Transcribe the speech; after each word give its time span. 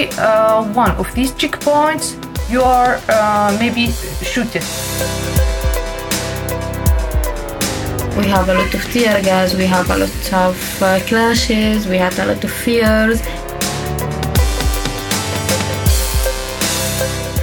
every 0.00 0.18
uh, 0.18 0.62
one 0.74 0.90
of 0.96 1.12
these 1.14 1.32
checkpoints, 1.32 2.14
you 2.50 2.62
are 2.62 3.00
uh, 3.08 3.56
maybe 3.58 3.92
shooted. 4.22 4.64
We 8.16 8.26
have 8.26 8.48
a 8.48 8.54
lot 8.54 8.74
of 8.74 8.84
tear 8.92 9.22
gas, 9.22 9.54
we 9.54 9.66
have 9.66 9.90
a 9.90 9.98
lot 9.98 10.32
of 10.32 10.82
uh, 10.82 10.98
clashes, 11.06 11.86
we 11.86 11.98
had 11.98 12.18
a 12.18 12.26
lot 12.26 12.44
of 12.44 12.50
fears. 12.50 13.20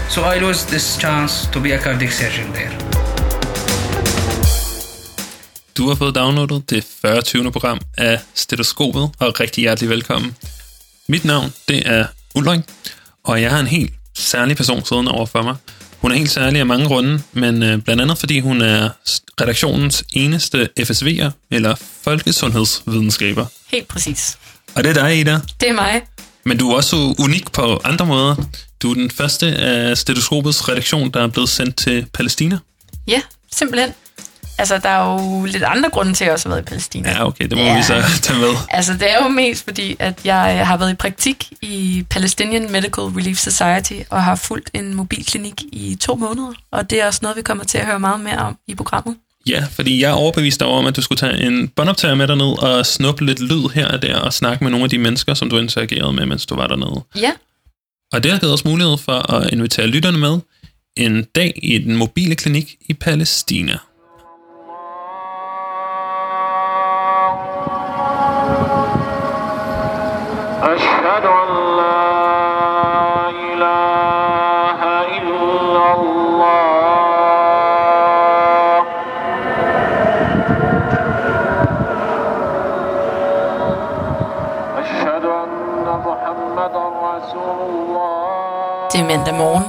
So 0.10 0.24
I 0.24 0.40
lost 0.40 0.70
this 0.70 0.98
chance 0.98 1.48
to 1.52 1.60
be 1.60 1.72
a 1.74 1.78
cardiac 1.78 2.12
surgeon 2.12 2.54
there. 2.54 2.74
Du 5.74 5.88
har 5.88 5.96
fået 5.96 6.16
downloadet 6.16 6.70
det 6.70 6.84
40. 6.84 7.52
program 7.52 7.80
af 7.98 8.20
Stetoskopet, 8.34 9.10
og 9.20 9.40
rigtig 9.40 9.62
hjertelig 9.62 9.90
velkommen. 9.90 10.36
Mit 11.08 11.26
navn, 11.26 11.54
det 11.68 11.84
er 11.86 12.06
Ulrik, 12.36 12.60
og 13.24 13.42
jeg 13.42 13.52
har 13.52 13.60
en 13.60 13.68
helt 13.68 13.94
særlig 14.16 14.58
person 14.58 14.86
siddende 14.86 15.12
over 15.12 15.26
for 15.26 15.42
mig. 15.42 15.56
Hun 16.02 16.12
er 16.12 16.16
helt 16.16 16.32
særlig 16.32 16.60
af 16.60 16.66
mange 16.66 16.86
grunde, 16.86 17.22
men 17.34 17.64
øh, 17.64 17.82
blandt 17.82 18.02
andet 18.02 18.18
fordi 18.18 18.40
hun 18.40 18.62
er 18.62 18.90
redaktionens 19.42 20.04
eneste 20.14 20.70
FSV'er, 20.80 21.30
eller 21.52 21.76
folkesundhedsvidenskaber. 22.02 23.46
Helt 23.72 23.88
præcis. 23.88 24.38
Og 24.76 24.84
det 24.84 24.90
er 24.90 24.94
dig, 24.94 25.20
Ida. 25.20 25.40
Det 25.62 25.70
er 25.70 25.74
mig. 25.74 26.02
Men 26.44 26.58
du 26.58 26.70
er 26.72 26.76
også 26.76 27.16
unik 27.20 27.52
på 27.52 27.82
andre 27.84 28.06
måder. 28.06 28.36
Du 28.82 28.90
er 28.90 28.94
den 28.94 29.12
første 29.12 29.46
af 29.48 29.98
Stetoskopets 29.98 30.70
redaktion, 30.70 31.12
der 31.12 31.24
er 31.24 31.28
blevet 31.28 31.50
sendt 31.50 31.76
til 31.76 32.06
Palæstina. 32.14 32.60
Ja, 33.08 33.22
simpelthen. 33.52 33.94
Altså, 34.58 34.78
der 34.78 34.90
er 34.90 35.14
jo 35.14 35.46
lidt 35.46 35.64
andre 35.64 35.90
grunde 35.90 36.14
til, 36.14 36.24
at 36.24 36.26
jeg 36.26 36.34
også 36.34 36.50
har 36.50 36.56
været 36.56 36.66
i 36.66 36.70
Palæstina. 36.70 37.10
Ja, 37.10 37.28
okay, 37.28 37.44
det 37.44 37.58
må 37.58 37.64
ja. 37.64 37.78
vi 37.78 37.84
så 37.84 38.04
tage 38.24 38.40
med. 38.40 38.50
Altså, 38.70 38.94
det 38.94 39.12
er 39.12 39.24
jo 39.24 39.30
mest 39.30 39.64
fordi, 39.64 39.96
at 40.00 40.20
jeg 40.24 40.68
har 40.68 40.78
været 40.78 40.92
i 40.92 40.96
praktik 40.96 41.52
i 41.62 42.06
Palestinian 42.10 42.72
Medical 42.72 43.04
Relief 43.04 43.38
Society 43.38 43.94
og 44.10 44.24
har 44.24 44.36
fulgt 44.36 44.70
en 44.74 44.94
mobilklinik 44.94 45.62
i 45.72 45.98
to 46.02 46.16
måneder. 46.16 46.54
Og 46.72 46.90
det 46.90 47.02
er 47.02 47.06
også 47.06 47.20
noget, 47.22 47.38
vi 47.38 47.42
kommer 47.42 47.64
til 47.64 47.78
at 47.78 47.86
høre 47.86 48.00
meget 48.00 48.20
mere 48.20 48.38
om 48.38 48.58
i 48.68 48.76
programmet. 48.76 49.16
Ja, 49.48 49.66
fordi 49.72 50.02
jeg 50.02 50.10
er 50.10 50.14
overbevist 50.14 50.62
over, 50.62 50.88
at 50.88 50.96
du 50.96 51.02
skulle 51.02 51.20
tage 51.20 51.42
en 51.48 51.68
båndoptager 51.68 52.16
med 52.16 52.28
derned 52.28 52.64
og 52.64 52.86
snuppe 52.86 53.26
lidt 53.26 53.40
lyd 53.40 53.70
her 53.74 53.88
og 53.88 54.02
der 54.02 54.20
og 54.20 54.34
snakke 54.34 54.64
med 54.64 54.72
nogle 54.72 54.84
af 54.84 54.90
de 54.90 54.98
mennesker, 54.98 55.34
som 55.34 55.50
du 55.50 55.58
interagerede 55.58 56.14
med, 56.14 56.26
mens 56.26 56.46
du 56.46 56.56
var 56.56 56.68
dernede. 56.68 57.04
Ja. 57.16 57.32
Og 58.14 58.24
det 58.24 58.32
har 58.32 58.40
givet 58.40 58.54
os 58.54 58.66
mulighed 58.66 58.98
for 58.98 59.34
at 59.34 59.54
invitere 59.54 59.88
lytterne 59.88 60.18
med 60.18 60.40
en 60.98 61.24
dag 61.24 61.60
i 61.64 61.78
den 61.78 61.96
mobile 61.96 62.36
klinik 62.36 62.76
i 62.90 62.94
Palæstina. 62.94 63.78
Det 88.98 89.04
er 89.04 89.18
mandag 89.18 89.34
morgen. 89.34 89.64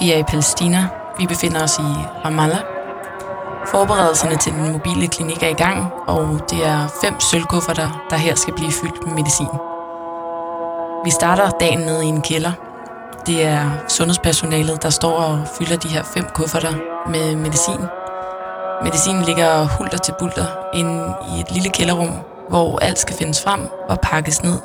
Vi 0.00 0.12
er 0.12 0.18
i 0.18 0.22
Palæstina. 0.22 0.88
Vi 1.18 1.26
befinder 1.26 1.62
os 1.62 1.78
i 1.78 1.88
Ramallah. 2.24 2.60
Forberedelserne 3.66 4.36
til 4.36 4.52
den 4.52 4.72
mobile 4.72 5.08
klinik 5.08 5.42
er 5.42 5.48
i 5.48 5.52
gang, 5.52 5.92
og 6.06 6.40
det 6.50 6.66
er 6.66 6.88
fem 7.04 7.20
sølvkufferter, 7.20 8.06
der 8.10 8.16
her 8.16 8.34
skal 8.34 8.54
blive 8.54 8.72
fyldt 8.72 9.06
med 9.06 9.14
medicin. 9.14 9.54
Vi 11.04 11.10
starter 11.10 11.50
dagen 11.50 11.78
nede 11.78 12.04
i 12.04 12.08
en 12.08 12.22
kælder. 12.22 12.52
Det 13.26 13.44
er 13.44 13.70
sundhedspersonalet, 13.88 14.82
der 14.82 14.90
står 14.90 15.16
og 15.16 15.38
fylder 15.58 15.76
de 15.76 15.88
her 15.88 16.02
fem 16.02 16.26
kufferter 16.34 16.72
med 17.08 17.36
medicin. 17.36 17.80
Medicinen 18.84 19.22
ligger 19.22 19.66
hulter 19.78 19.98
til 19.98 20.14
bulter 20.18 20.46
inde 20.74 21.14
i 21.36 21.40
et 21.40 21.50
lille 21.50 21.70
kælderrum, 21.70 22.12
hvor 22.48 22.78
alt 22.78 22.98
skal 22.98 23.16
findes 23.16 23.44
frem 23.44 23.68
og 23.88 24.00
pakkes 24.00 24.42
ned, 24.42 24.58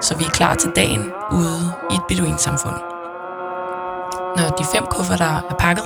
så 0.00 0.16
vi 0.16 0.24
er 0.24 0.30
klar 0.30 0.54
til 0.54 0.70
dagen 0.76 1.12
ude 1.32 1.72
i 1.90 1.94
et 1.94 2.02
beduinsamfund. 2.08 2.76
Når 4.36 4.48
de 4.58 4.64
fem 4.74 4.84
kufferter 4.90 5.42
er 5.50 5.54
pakket, 5.58 5.84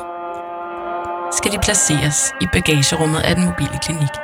skal 1.32 1.52
de 1.52 1.58
placeres 1.62 2.32
i 2.40 2.46
bagagerummet 2.52 3.20
af 3.20 3.34
den 3.34 3.44
mobile 3.44 3.78
klinik. 3.82 4.14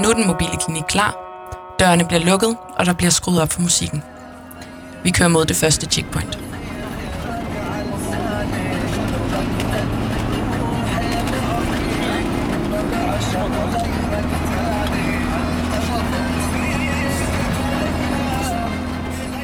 Nu 0.00 0.08
er 0.10 0.14
den 0.14 0.26
mobile 0.26 0.56
klinik 0.64 0.84
klar. 0.88 1.14
Dørene 1.80 2.04
bliver 2.04 2.20
lukket, 2.20 2.56
og 2.76 2.86
der 2.86 2.92
bliver 2.92 3.10
skruet 3.10 3.42
op 3.42 3.52
for 3.52 3.60
musikken. 3.60 4.02
Vi 5.02 5.10
kører 5.10 5.28
mod 5.28 5.44
det 5.44 5.56
første 5.56 5.86
checkpoint. 5.86 6.38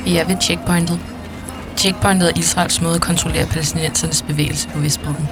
Vi 0.05 0.16
er 0.16 0.25
ved 0.25 0.37
checkpointet. 0.41 1.00
Checkpointet 1.77 2.28
er 2.28 2.38
Israels 2.38 2.81
måde 2.81 2.94
at 2.94 3.00
kontrollere 3.00 3.47
palæstinensernes 3.47 4.22
bevægelse 4.22 4.69
på 4.69 4.78
Vestbredden. 4.78 5.28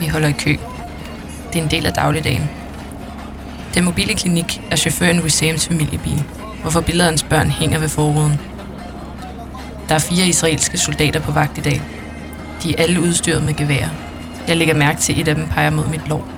Vi 0.00 0.06
holder 0.06 0.28
i 0.28 0.32
kø. 0.32 0.56
Det 1.52 1.58
er 1.58 1.62
en 1.62 1.70
del 1.70 1.86
af 1.86 1.92
dagligdagen. 1.92 2.50
Den 3.74 3.84
mobile 3.84 4.14
klinik 4.14 4.62
er 4.70 4.76
chaufføren 4.76 5.20
Wissams 5.20 5.68
familiebil, 5.68 6.24
hvorfor 6.62 6.80
billeder 6.80 7.24
børn 7.30 7.50
hænger 7.50 7.78
ved 7.78 7.88
forruden. 7.88 8.40
Der 9.88 9.94
er 9.94 9.98
fire 9.98 10.26
israelske 10.26 10.78
soldater 10.78 11.20
på 11.20 11.32
vagt 11.32 11.58
i 11.58 11.60
dag. 11.60 11.82
De 12.62 12.74
er 12.78 12.82
alle 12.82 13.00
udstyret 13.00 13.42
med 13.42 13.54
gevær. 13.54 13.88
Jeg 14.48 14.56
lægger 14.56 14.74
mærke 14.74 15.00
til, 15.00 15.12
at 15.12 15.18
et 15.18 15.28
af 15.28 15.34
dem 15.34 15.46
peger 15.46 15.70
mod 15.70 15.86
mit 15.86 16.08
lår. 16.08 16.28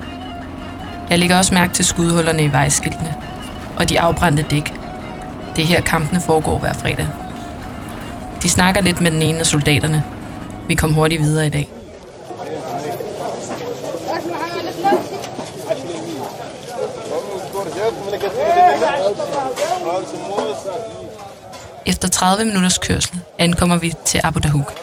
Jeg 1.09 1.19
lægger 1.19 1.37
også 1.37 1.53
mærke 1.53 1.73
til 1.73 1.85
skudhullerne 1.85 2.43
i 2.43 2.51
vejskiltene 2.51 3.15
og 3.77 3.89
de 3.89 3.99
afbrændte 3.99 4.45
dæk. 4.51 4.73
Det 5.55 5.63
er 5.63 5.67
her 5.67 5.81
kampene 5.81 6.21
foregår 6.21 6.59
hver 6.59 6.73
fredag. 6.73 7.07
De 8.43 8.49
snakker 8.49 8.81
lidt 8.81 9.01
med 9.01 9.11
den 9.11 9.21
ene 9.21 9.39
af 9.39 9.45
soldaterne. 9.45 10.03
Vi 10.67 10.75
kom 10.75 10.93
hurtigt 10.93 11.21
videre 11.21 11.47
i 11.47 11.49
dag. 11.49 11.69
Efter 21.85 22.07
30 22.07 22.45
minutters 22.45 22.77
kørsel 22.77 23.19
ankommer 23.37 23.77
vi 23.77 23.93
til 24.05 24.21
Abu 24.23 24.39
Dahuk. 24.39 24.73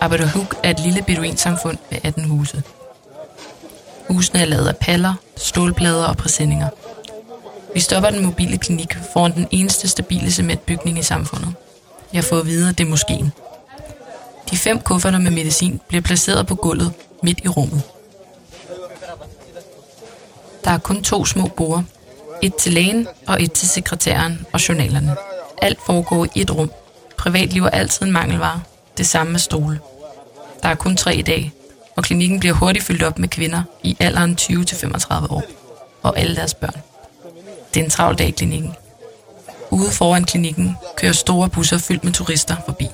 Abu 0.00 0.16
Dahuk 0.16 0.56
er 0.62 0.70
et 0.70 0.80
lille 0.80 1.02
beduinsamfund 1.02 1.78
med 1.90 1.98
18 2.04 2.24
huse. 2.24 2.62
Husene 4.10 4.40
er 4.40 4.44
lavet 4.44 4.68
af 4.68 4.76
paller, 4.76 5.14
stålplader 5.36 6.04
og 6.04 6.16
præsendinger. 6.16 6.68
Vi 7.74 7.80
stopper 7.80 8.10
den 8.10 8.24
mobile 8.24 8.58
klinik 8.58 8.98
foran 9.12 9.34
den 9.34 9.48
eneste 9.50 9.88
stabile 9.88 10.30
cementbygning 10.30 10.98
i 10.98 11.02
samfundet. 11.02 11.54
Jeg 12.12 12.24
får 12.24 12.36
at 12.38 12.46
vide, 12.46 12.68
at 12.68 12.78
det 12.78 12.84
er 12.84 12.88
moskeen. 12.88 13.32
De 14.50 14.56
fem 14.56 14.80
kufferter 14.80 15.18
med 15.18 15.30
medicin 15.30 15.80
bliver 15.88 16.02
placeret 16.02 16.46
på 16.46 16.54
gulvet 16.54 16.92
midt 17.22 17.40
i 17.44 17.48
rummet. 17.48 17.82
Der 20.64 20.70
er 20.70 20.78
kun 20.78 21.02
to 21.02 21.24
små 21.24 21.46
borde. 21.46 21.84
Et 22.42 22.54
til 22.54 22.72
lægen 22.72 23.08
og 23.26 23.42
et 23.42 23.52
til 23.52 23.68
sekretæren 23.68 24.46
og 24.52 24.68
journalerne. 24.68 25.16
Alt 25.62 25.78
foregår 25.86 26.26
i 26.34 26.40
et 26.40 26.50
rum. 26.50 26.70
Privatliv 27.16 27.64
er 27.64 27.70
altid 27.70 28.06
en 28.06 28.12
mangelvare. 28.12 28.62
Det 28.98 29.06
samme 29.06 29.32
med 29.32 29.40
stole. 29.40 29.80
Der 30.62 30.68
er 30.68 30.74
kun 30.74 30.96
tre 30.96 31.16
i 31.16 31.22
dag, 31.22 31.52
og 31.96 32.02
klinikken 32.02 32.40
bliver 32.40 32.54
hurtigt 32.54 32.84
fyldt 32.84 33.02
op 33.02 33.18
med 33.18 33.28
kvinder 33.28 33.62
i 33.82 33.96
alderen 34.00 34.38
20-35 34.40 35.32
år. 35.32 35.42
Og 36.02 36.18
alle 36.18 36.36
deres 36.36 36.54
børn. 36.54 36.76
Det 37.74 37.80
er 37.80 37.84
en 37.84 37.90
travl 37.90 38.18
dag 38.18 38.28
i 38.28 38.30
klinikken. 38.30 38.74
Ude 39.70 39.90
foran 39.90 40.24
klinikken 40.24 40.76
kører 40.96 41.12
store 41.12 41.48
busser 41.48 41.78
fyldt 41.78 42.04
med 42.04 42.12
turister 42.12 42.56
forbi. 42.66 42.86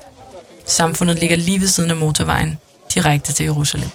Samfundet 0.66 1.18
ligger 1.18 1.36
lige 1.36 1.60
ved 1.60 1.68
siden 1.68 1.90
af 1.90 1.96
motorvejen, 1.96 2.58
direkte 2.94 3.32
til 3.32 3.44
Jerusalem. 3.44 3.88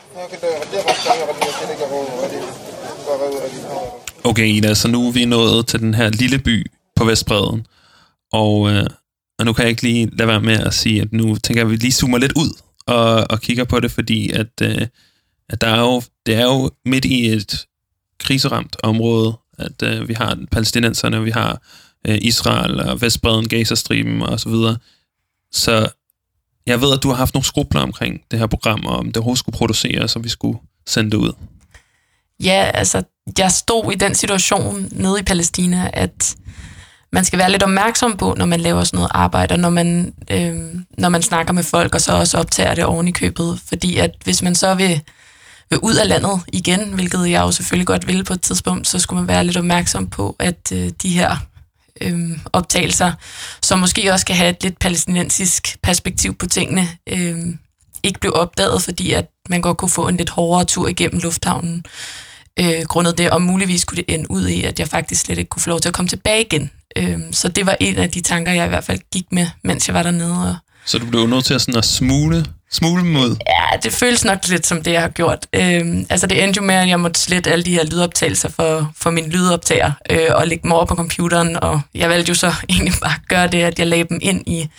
Okay, 4.23 4.47
Ida, 4.47 4.73
så 4.73 4.87
nu 4.87 5.07
er 5.07 5.11
vi 5.11 5.25
nået 5.25 5.67
til 5.67 5.79
den 5.79 5.93
her 5.93 6.09
lille 6.09 6.39
by 6.39 6.71
på 6.95 7.05
Vestbreden. 7.05 7.65
Og, 8.31 8.71
øh, 8.71 8.85
og 9.39 9.45
nu 9.45 9.53
kan 9.53 9.63
jeg 9.63 9.69
ikke 9.69 9.81
lige 9.81 10.09
lade 10.17 10.27
være 10.27 10.41
med 10.41 10.59
at 10.59 10.73
sige, 10.73 11.01
at 11.01 11.13
nu 11.13 11.35
tænker 11.35 11.61
jeg, 11.61 11.67
at 11.67 11.71
vi 11.71 11.75
lige 11.75 11.91
zoomer 11.91 12.17
lidt 12.17 12.31
ud 12.31 12.61
og, 12.87 13.25
og 13.29 13.41
kigger 13.41 13.63
på 13.63 13.79
det, 13.79 13.91
fordi 13.91 14.31
at, 14.31 14.61
øh, 14.61 14.87
at 15.49 15.61
der 15.61 15.67
er 15.67 15.79
jo, 15.79 16.01
det 16.25 16.35
er 16.35 16.43
jo 16.43 16.71
midt 16.85 17.05
i 17.05 17.27
et 17.27 17.65
kriseramt 18.19 18.75
område, 18.83 19.33
at 19.59 19.83
øh, 19.83 20.07
vi 20.07 20.13
har 20.13 20.37
palæstinenserne, 20.51 21.23
vi 21.23 21.31
har 21.31 21.61
øh, 22.07 22.17
Israel 22.21 22.79
og 22.79 23.01
Vestbreden, 23.01 23.47
Gazastriben 23.47 24.21
og 24.21 24.39
så 24.39 24.49
videre. 24.49 24.77
Så 25.51 25.89
jeg 26.65 26.81
ved, 26.81 26.93
at 26.93 27.03
du 27.03 27.09
har 27.09 27.15
haft 27.15 27.33
nogle 27.33 27.45
skrubler 27.45 27.81
omkring 27.81 28.21
det 28.31 28.39
her 28.39 28.47
program, 28.47 28.85
og 28.85 28.97
om 28.97 29.05
det 29.05 29.17
overhovedet 29.17 29.39
skulle 29.39 29.57
produceres, 29.57 30.15
og 30.15 30.23
vi 30.23 30.29
skulle 30.29 30.59
sende 30.87 31.11
det 31.11 31.17
ud. 31.17 31.31
Ja, 32.43 32.71
altså, 32.73 33.03
jeg 33.37 33.51
stod 33.51 33.91
i 33.91 33.95
den 33.95 34.15
situation 34.15 34.89
nede 34.91 35.19
i 35.19 35.23
Palæstina, 35.23 35.89
at 35.93 36.35
man 37.11 37.25
skal 37.25 37.39
være 37.39 37.51
lidt 37.51 37.63
opmærksom 37.63 38.17
på, 38.17 38.35
når 38.37 38.45
man 38.45 38.59
laver 38.59 38.83
sådan 38.83 38.97
noget 38.97 39.11
arbejde, 39.13 39.53
og 39.53 39.59
når 39.59 39.69
man, 39.69 40.13
øh, 40.31 40.55
når 40.97 41.09
man 41.09 41.21
snakker 41.21 41.53
med 41.53 41.63
folk, 41.63 41.95
og 41.95 42.01
så 42.01 42.11
også 42.11 42.37
optager 42.37 42.75
det 42.75 42.85
oven 42.85 43.07
i 43.07 43.11
købet. 43.11 43.59
Fordi 43.65 43.97
at 43.97 44.11
hvis 44.23 44.41
man 44.41 44.55
så 44.55 44.75
vil, 44.75 45.01
vil 45.69 45.79
ud 45.79 45.95
af 45.95 46.07
landet 46.07 46.41
igen, 46.53 46.93
hvilket 46.93 47.29
jeg 47.29 47.41
jo 47.41 47.51
selvfølgelig 47.51 47.87
godt 47.87 48.07
vil 48.07 48.23
på 48.23 48.33
et 48.33 48.41
tidspunkt, 48.41 48.87
så 48.87 48.99
skulle 48.99 49.19
man 49.19 49.27
være 49.27 49.43
lidt 49.43 49.57
opmærksom 49.57 50.07
på, 50.07 50.35
at 50.39 50.71
øh, 50.73 50.89
de 51.01 51.09
her 51.09 51.37
øh, 52.01 52.29
optagelser, 52.53 53.11
som 53.63 53.79
måske 53.79 54.13
også 54.13 54.25
kan 54.25 54.35
have 54.35 54.49
et 54.49 54.63
lidt 54.63 54.79
palæstinensisk 54.79 55.77
perspektiv 55.83 56.35
på 56.35 56.47
tingene, 56.47 56.87
øh, 57.09 57.37
ikke 58.03 58.19
blev 58.19 58.33
opdaget, 58.35 58.81
fordi 58.81 59.11
at 59.11 59.25
man 59.49 59.61
godt 59.61 59.77
kunne 59.77 59.89
få 59.89 60.07
en 60.07 60.17
lidt 60.17 60.29
hårdere 60.29 60.65
tur 60.65 60.87
igennem 60.87 61.19
lufthavnen 61.19 61.85
øh, 62.59 62.85
grundet 62.87 63.17
det, 63.17 63.29
og 63.29 63.41
muligvis 63.41 63.85
kunne 63.85 63.95
det 63.95 64.13
ende 64.13 64.31
ud 64.31 64.47
i, 64.47 64.63
at 64.63 64.79
jeg 64.79 64.87
faktisk 64.87 65.21
slet 65.21 65.37
ikke 65.37 65.49
kunne 65.49 65.61
få 65.61 65.69
lov 65.69 65.79
til 65.79 65.89
at 65.89 65.95
komme 65.95 66.09
tilbage 66.09 66.41
igen. 66.41 66.71
Øh, 66.97 67.19
så 67.31 67.47
det 67.47 67.65
var 67.65 67.77
en 67.79 67.95
af 67.95 68.11
de 68.11 68.21
tanker, 68.21 68.51
jeg 68.51 68.65
i 68.65 68.69
hvert 68.69 68.83
fald 68.83 68.99
gik 69.11 69.25
med, 69.31 69.47
mens 69.63 69.87
jeg 69.87 69.93
var 69.93 70.03
dernede. 70.03 70.49
Og, 70.49 70.55
så 70.89 70.97
du 70.99 71.05
blev 71.05 71.27
nødt 71.27 71.45
til 71.45 71.53
at, 71.53 71.61
sådan 71.61 71.77
at 71.77 71.85
smule, 71.85 72.45
smule 72.71 73.03
mod. 73.05 73.35
ja, 73.47 73.77
det 73.83 73.93
føles 73.93 74.25
nok 74.25 74.47
lidt 74.47 74.67
som 74.67 74.83
det, 74.83 74.91
jeg 74.91 75.01
har 75.01 75.09
gjort. 75.09 75.47
Øhm, 75.53 76.05
altså 76.09 76.27
det 76.27 76.43
endte 76.43 76.57
jo 76.57 76.63
med, 76.63 76.75
at 76.75 76.87
jeg 76.87 76.99
måtte 76.99 77.19
slette 77.19 77.51
alle 77.51 77.65
de 77.65 77.73
her 77.73 77.83
lydoptagelser 77.83 78.49
for, 78.49 78.91
for 78.97 79.09
min 79.09 79.29
lydoptager, 79.29 79.91
øh, 80.09 80.27
og 80.35 80.47
lægge 80.47 80.63
dem 80.63 80.71
over 80.71 80.85
på 80.85 80.95
computeren, 80.95 81.63
og 81.63 81.81
jeg 81.95 82.09
valgte 82.09 82.29
jo 82.29 82.33
så 82.33 82.53
egentlig 82.69 82.93
bare 83.01 83.13
at 83.13 83.27
gøre 83.27 83.47
det, 83.47 83.61
at 83.63 83.79
jeg 83.79 83.87
lagde 83.87 84.03
dem 84.09 84.19
ind 84.21 84.47
i 84.47 84.69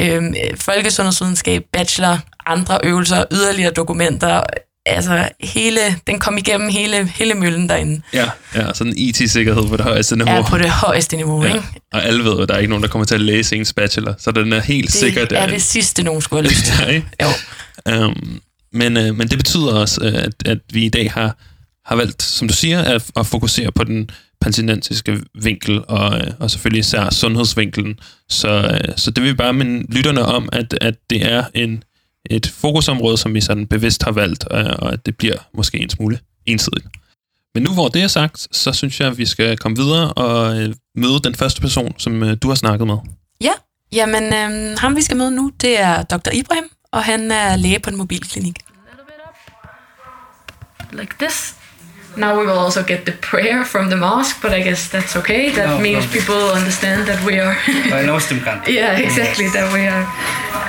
øh, 0.00 0.22
folkesundhedsvidenskab, 0.56 1.62
bachelor, 1.72 2.18
andre 2.46 2.78
øvelser, 2.84 3.24
yderligere 3.32 3.72
dokumenter, 3.72 4.42
altså 4.88 5.28
hele, 5.40 5.80
den 6.06 6.18
kom 6.18 6.38
igennem 6.38 6.68
hele, 6.68 7.08
hele 7.08 7.34
møllen 7.34 7.68
derinde. 7.68 8.00
Ja, 8.12 8.30
ja 8.54 8.74
sådan 8.74 8.94
IT-sikkerhed 8.96 9.68
på 9.68 9.76
det 9.76 9.84
højeste 9.84 10.16
niveau. 10.16 10.34
Er 10.34 10.42
på 10.42 10.58
det 10.58 10.70
højeste 10.70 11.16
niveau, 11.16 11.42
ja. 11.42 11.48
Ja. 11.48 11.54
ikke? 11.54 11.66
Og 11.92 12.04
alle 12.04 12.24
ved, 12.24 12.40
at 12.42 12.48
der 12.48 12.54
er 12.54 12.58
ikke 12.58 12.70
nogen, 12.70 12.82
der 12.82 12.88
kommer 12.88 13.04
til 13.06 13.14
at 13.14 13.20
læse 13.20 13.56
ens 13.56 13.72
bachelor, 13.72 14.14
så 14.18 14.30
den 14.30 14.52
er 14.52 14.60
helt 14.60 14.86
Det 14.86 14.94
sikker 14.94 15.22
er 15.22 15.26
derinde. 15.26 15.54
det 15.54 15.62
sidste, 15.62 16.02
nogen 16.02 16.20
skulle 16.22 16.42
have 16.42 16.50
lyst 16.52 16.64
til. 16.64 16.74
Ja, 16.80 16.86
ikke? 16.86 17.06
Jo. 17.22 18.04
Um, 18.06 18.40
men, 18.72 18.96
uh, 18.96 19.16
men 19.16 19.28
det 19.28 19.38
betyder 19.38 19.72
også, 19.74 20.00
uh, 20.00 20.18
at, 20.22 20.32
at 20.46 20.58
vi 20.72 20.84
i 20.84 20.88
dag 20.88 21.12
har, 21.12 21.36
har 21.86 21.96
valgt, 21.96 22.22
som 22.22 22.48
du 22.48 22.54
siger, 22.54 22.82
at, 22.82 23.04
at 23.16 23.26
fokusere 23.26 23.72
på 23.72 23.84
den 23.84 24.10
palæstinensiske 24.40 25.20
vinkel, 25.42 25.80
og, 25.88 26.20
uh, 26.20 26.26
og 26.40 26.50
selvfølgelig 26.50 26.80
især 26.80 27.10
sundhedsvinkelen. 27.10 27.98
Så, 28.28 28.78
uh, 28.88 28.94
så 28.96 29.10
det 29.10 29.22
vil 29.24 29.30
vi 29.30 29.36
bare 29.36 29.52
minde 29.52 29.94
lytterne 29.94 30.22
om, 30.24 30.48
at, 30.52 30.78
at 30.80 30.94
det 31.10 31.32
er 31.32 31.44
en, 31.54 31.82
et 32.30 32.46
fokusområde, 32.46 33.16
som 33.16 33.34
vi 33.34 33.40
sådan 33.40 33.66
bevidst 33.66 34.02
har 34.02 34.12
valgt, 34.12 34.44
uh, 34.50 34.58
og 34.58 34.92
at 34.92 35.06
det 35.06 35.16
bliver 35.16 35.36
måske 35.54 35.78
en 35.78 35.90
smule 35.90 36.18
ensidigt. 36.46 36.86
Men 37.54 37.62
nu 37.62 37.72
hvor 37.72 37.88
det 37.88 38.02
er 38.02 38.08
sagt, 38.08 38.48
så 38.52 38.72
synes 38.72 39.00
jeg, 39.00 39.08
at 39.08 39.18
vi 39.18 39.26
skal 39.26 39.56
komme 39.56 39.78
videre 39.78 40.12
og 40.12 40.56
uh, 40.56 40.74
møde 40.94 41.20
den 41.24 41.34
første 41.34 41.60
person, 41.60 41.94
som 41.98 42.22
uh, 42.22 42.32
du 42.42 42.48
har 42.48 42.54
snakket 42.54 42.86
med. 42.86 42.96
Ja, 43.40 43.52
jamen 43.92 44.22
øhm, 44.34 44.76
ham 44.78 44.96
vi 44.96 45.02
skal 45.02 45.16
møde 45.16 45.30
nu, 45.30 45.52
det 45.60 45.80
er 45.80 46.02
Dr. 46.02 46.30
Ibrahim, 46.32 46.64
og 46.92 47.04
han 47.04 47.30
er 47.30 47.56
læge 47.56 47.78
på 47.78 47.90
en 47.90 47.96
mobilklinik. 47.96 48.58
like 50.92 51.14
this. 51.18 51.57
Now 52.18 52.38
we 52.38 52.44
will 52.46 52.58
also 52.58 52.82
get 52.82 53.04
the 53.04 53.12
prayer 53.12 53.64
from 53.64 53.90
the 53.90 53.96
mosque, 53.96 54.42
but 54.42 54.52
I 54.52 54.60
guess 54.62 54.88
that's 54.90 55.14
okay. 55.16 55.50
That 55.50 55.66
No 55.68 55.78
means 55.78 56.04
problem. 56.04 56.18
people 56.20 56.40
understand 56.60 57.06
that 57.08 57.20
we 57.24 57.38
are. 57.38 57.54
Know 58.06 58.14
Muslim 58.14 58.40
country. 58.40 58.74
yeah, 58.80 58.98
exactly. 59.06 59.46
That 59.56 59.72
we 59.72 59.86
are 59.86 60.04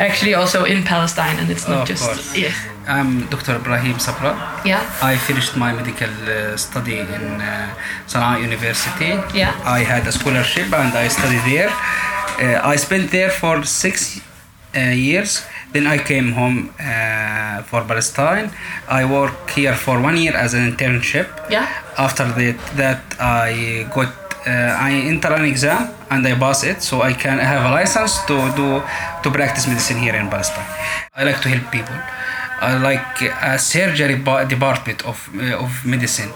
actually 0.07 0.35
also 0.35 0.63
in 0.65 0.83
Palestine, 0.83 1.37
and 1.39 1.49
it's 1.49 1.67
not 1.67 1.81
Of 1.81 1.87
just. 1.89 2.03
course. 2.05 2.37
Yeah. 2.37 2.53
I'm 2.87 3.25
Dr. 3.29 3.55
Ibrahim 3.55 3.99
Sabra. 3.99 4.31
Yeah. 4.65 4.81
I 5.01 5.15
finished 5.17 5.55
my 5.57 5.71
medical 5.73 6.09
uh, 6.09 6.57
study 6.57 6.99
in 6.99 7.07
uh, 7.41 7.69
Sana'a 8.07 8.41
University. 8.41 9.11
Yeah. 9.37 9.53
I 9.65 9.79
had 9.83 10.07
a 10.07 10.11
scholarship 10.11 10.67
and 10.73 10.93
I 11.05 11.07
studied 11.09 11.43
there. 11.53 11.69
Uh, 12.39 12.73
I 12.73 12.77
spent 12.77 13.11
there 13.11 13.29
for 13.29 13.63
six 13.63 14.21
uh, 14.75 14.79
years. 14.79 15.43
Then 15.71 15.85
I 15.87 15.97
came 15.99 16.31
home 16.31 16.73
uh, 16.79 17.61
for 17.63 17.83
Palestine. 17.83 18.49
I 18.87 19.05
worked 19.05 19.51
here 19.51 19.75
for 19.75 20.01
one 20.01 20.17
year 20.17 20.35
as 20.35 20.53
an 20.53 20.71
internship. 20.71 21.27
Yeah. 21.49 21.67
After 21.97 22.25
that, 22.25 22.57
that 22.75 23.01
I 23.19 23.85
got 23.93 24.11
uh, 24.47 24.51
I 24.89 24.91
enter 25.11 25.31
an 25.33 25.45
exam 25.45 25.89
and 26.09 26.25
I 26.25 26.33
pass 26.35 26.63
it, 26.63 26.81
so 26.81 27.01
I 27.01 27.13
can 27.13 27.37
have 27.39 27.65
a 27.69 27.71
license 27.71 28.23
to 28.25 28.35
do 28.55 28.81
to 29.23 29.31
practice 29.31 29.67
medicine 29.67 29.97
here 29.97 30.15
in 30.15 30.29
Palestine. 30.29 30.65
I 31.13 31.23
like 31.23 31.41
to 31.41 31.49
help 31.49 31.71
people. 31.71 31.95
I 32.61 32.77
like 32.77 33.21
a 33.21 33.59
surgery 33.59 34.15
department 34.47 35.05
of 35.05 35.17
uh, 35.35 35.63
of 35.65 35.85
medicine. 35.85 36.31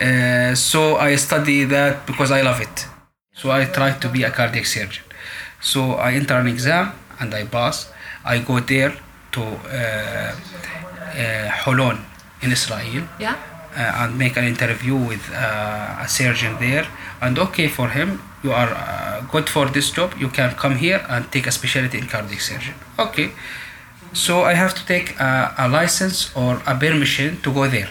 Uh, 0.00 0.54
so 0.54 0.96
I 0.96 1.16
study 1.16 1.64
that 1.64 2.06
because 2.06 2.30
I 2.30 2.42
love 2.42 2.60
it. 2.60 2.86
So 3.34 3.50
I 3.50 3.64
try 3.66 3.92
to 3.92 4.08
be 4.08 4.22
a 4.24 4.30
cardiac 4.30 4.66
surgeon. 4.66 5.04
So 5.60 5.94
I 5.94 6.14
enter 6.14 6.34
an 6.34 6.46
exam 6.46 6.92
and 7.20 7.34
I 7.34 7.44
pass. 7.44 7.90
I 8.24 8.38
go 8.38 8.60
there 8.60 8.92
to 9.32 9.42
uh, 9.42 9.46
uh, 9.74 11.48
Holon 11.62 11.98
in 12.42 12.52
Israel 12.52 13.04
Yeah. 13.18 13.36
and 13.76 14.16
make 14.18 14.36
an 14.36 14.44
interview 14.44 14.96
with 14.96 15.22
uh, 15.32 16.02
a 16.04 16.08
surgeon 16.08 16.56
there. 16.60 16.86
And 17.20 17.38
okay 17.38 17.68
for 17.68 17.88
him, 17.88 18.20
you 18.42 18.52
are 18.52 18.70
uh, 18.72 19.20
good 19.32 19.48
for 19.48 19.66
this 19.66 19.90
job. 19.90 20.14
You 20.18 20.28
can 20.28 20.50
come 20.54 20.76
here 20.76 21.00
and 21.08 21.30
take 21.32 21.46
a 21.46 21.52
specialty 21.52 21.98
in 21.98 22.06
cardiac 22.06 22.40
surgery. 22.40 22.74
Okay. 22.98 23.30
So 24.12 24.42
I 24.44 24.54
have 24.54 24.74
to 24.74 24.86
take 24.86 25.18
a, 25.18 25.54
a 25.58 25.68
license 25.68 26.30
or 26.36 26.62
a 26.66 26.74
permission 26.78 27.40
to 27.42 27.52
go 27.52 27.66
there. 27.68 27.90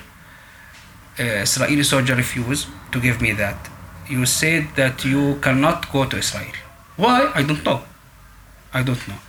Uh, 1.20 1.24
Israeli 1.48 1.84
soldier 1.84 2.16
refused 2.16 2.68
to 2.92 3.00
give 3.00 3.22
me 3.22 3.32
that. 3.34 3.58
You 4.10 4.26
said 4.26 4.68
that 4.76 5.04
you 5.06 5.36
cannot 5.42 5.92
go 5.92 6.06
to 6.06 6.18
Israel. 6.18 6.56
Why? 6.98 7.32
I 7.36 7.44
don't 7.44 7.64
know. 7.66 7.82
I 8.74 8.84
don't 8.84 9.08
know. 9.08 9.20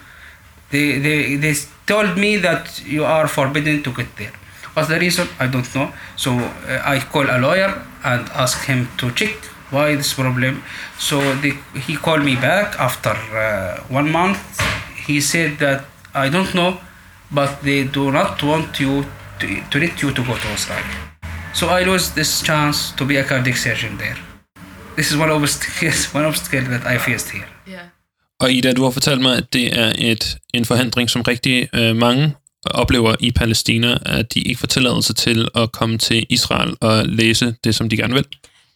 They, 0.70 0.99
they, 0.99 1.37
they 1.37 1.55
told 1.87 2.16
me 2.16 2.37
that 2.38 2.82
you 2.84 3.05
are 3.05 3.28
forbidden 3.28 3.82
to 3.82 3.93
get 3.93 4.16
there. 4.16 4.32
What's 4.75 4.88
the 4.88 4.99
reason? 4.99 5.28
I 5.38 5.46
don't 5.46 5.72
know. 5.75 5.93
So 6.16 6.37
uh, 6.37 6.82
I 6.84 6.99
call 6.99 7.26
a 7.31 7.38
lawyer 7.38 7.82
and 8.05 8.28
ask 8.31 8.64
him 8.64 8.88
to 8.99 9.11
check 9.12 9.37
why 9.70 9.94
this 9.94 10.14
problem. 10.14 10.62
So 10.99 11.20
they, 11.37 11.52
he 11.87 11.96
called 11.96 12.25
me 12.25 12.34
back 12.34 12.78
after 12.78 13.11
uh, 13.11 13.81
one 13.88 14.11
month. 14.11 14.40
He 15.06 15.20
said 15.20 15.58
that 15.58 15.84
I 16.14 16.28
don't 16.28 16.55
know, 16.55 16.81
but 17.31 17.62
they 17.62 17.84
do 17.84 18.11
not 18.11 18.43
want 18.43 18.81
you 18.81 19.05
to, 19.40 19.62
to 19.70 19.78
let 19.78 20.02
you 20.02 20.12
to 20.12 20.23
go 20.25 20.37
to 20.37 20.49
Israel. 20.52 20.85
So 21.52 21.68
I 21.68 21.85
lose 21.85 22.11
this 22.11 22.42
chance 22.42 22.90
to 22.92 23.04
be 23.04 23.16
a 23.16 23.25
cardiac 23.25 23.56
surgeon 23.56 23.97
there. 23.97 24.16
This 24.97 25.11
is 25.11 25.16
one 25.16 25.30
obstacle, 25.30 25.90
one 26.12 26.25
obstacle 26.25 26.68
that 26.71 26.85
I 26.85 26.99
faced 26.99 27.30
here. 27.30 27.49
Og 28.44 28.52
Ida, 28.52 28.72
du 28.72 28.82
har 28.82 28.90
fortalt 28.90 29.20
mig, 29.20 29.36
at 29.36 29.52
det 29.52 29.78
er 29.78 29.92
et, 29.98 30.38
en 30.54 30.64
forhindring, 30.64 31.10
som 31.10 31.22
rigtig 31.22 31.68
øh, 31.74 31.96
mange 31.96 32.34
oplever 32.66 33.16
i 33.20 33.30
Palæstina, 33.30 33.98
at 34.06 34.34
de 34.34 34.40
ikke 34.40 34.60
får 34.60 34.66
tilladelse 34.66 35.14
til 35.14 35.48
at 35.54 35.72
komme 35.72 35.98
til 35.98 36.26
Israel 36.28 36.76
og 36.80 37.06
læse 37.06 37.54
det, 37.64 37.74
som 37.74 37.88
de 37.88 37.96
gerne 37.96 38.14
vil. 38.14 38.24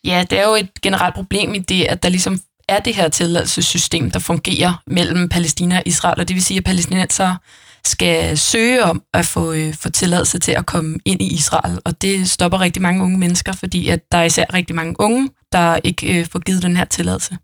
Ja, 0.04 0.25
det 0.30 0.38
er 0.38 0.48
jo 0.48 0.54
et 0.54 0.68
generelt 0.82 1.14
problem 1.14 1.54
i 1.54 1.58
det, 1.58 1.84
at 1.84 2.02
der 2.02 2.08
ligesom 2.08 2.40
er 2.68 2.78
det 2.78 2.94
her 2.94 3.08
tilladelsessystem, 3.08 4.10
der 4.10 4.18
fungerer 4.18 4.82
mellem 4.87 5.28
Palæstina 5.28 5.76
og 5.76 5.82
Israel, 5.87 6.20
og 6.20 6.28
det 6.28 6.34
vil 6.34 6.44
sige, 6.44 6.58
at 6.58 6.64
palæstinenser 6.64 7.37
skal 7.84 8.38
søge 8.38 8.84
om 8.84 9.02
at 9.14 9.26
få, 9.26 9.52
øh, 9.52 9.75
få 9.75 9.90
tilladelse 9.90 10.38
til 10.38 10.52
at 10.52 10.66
komme 10.66 10.98
ind 11.04 11.22
i 11.22 11.34
Israel, 11.34 11.78
og 11.84 12.02
det 12.02 12.30
stopper 12.30 12.60
rigtig 12.60 12.82
mange 12.82 13.02
unge 13.02 13.18
mennesker, 13.18 13.52
fordi 13.52 13.88
at 13.88 14.00
der 14.12 14.18
er 14.18 14.25
især 14.25 14.54
rigtig 14.54 14.76
mange 14.76 14.94
unge, 14.98 15.30
der 15.52 15.78
ikke 15.84 16.20
øh, 16.20 16.26
får 16.26 16.38
givet 16.38 16.62
den 16.62 16.76
her 16.76 16.84
tilladelse. 16.84 17.37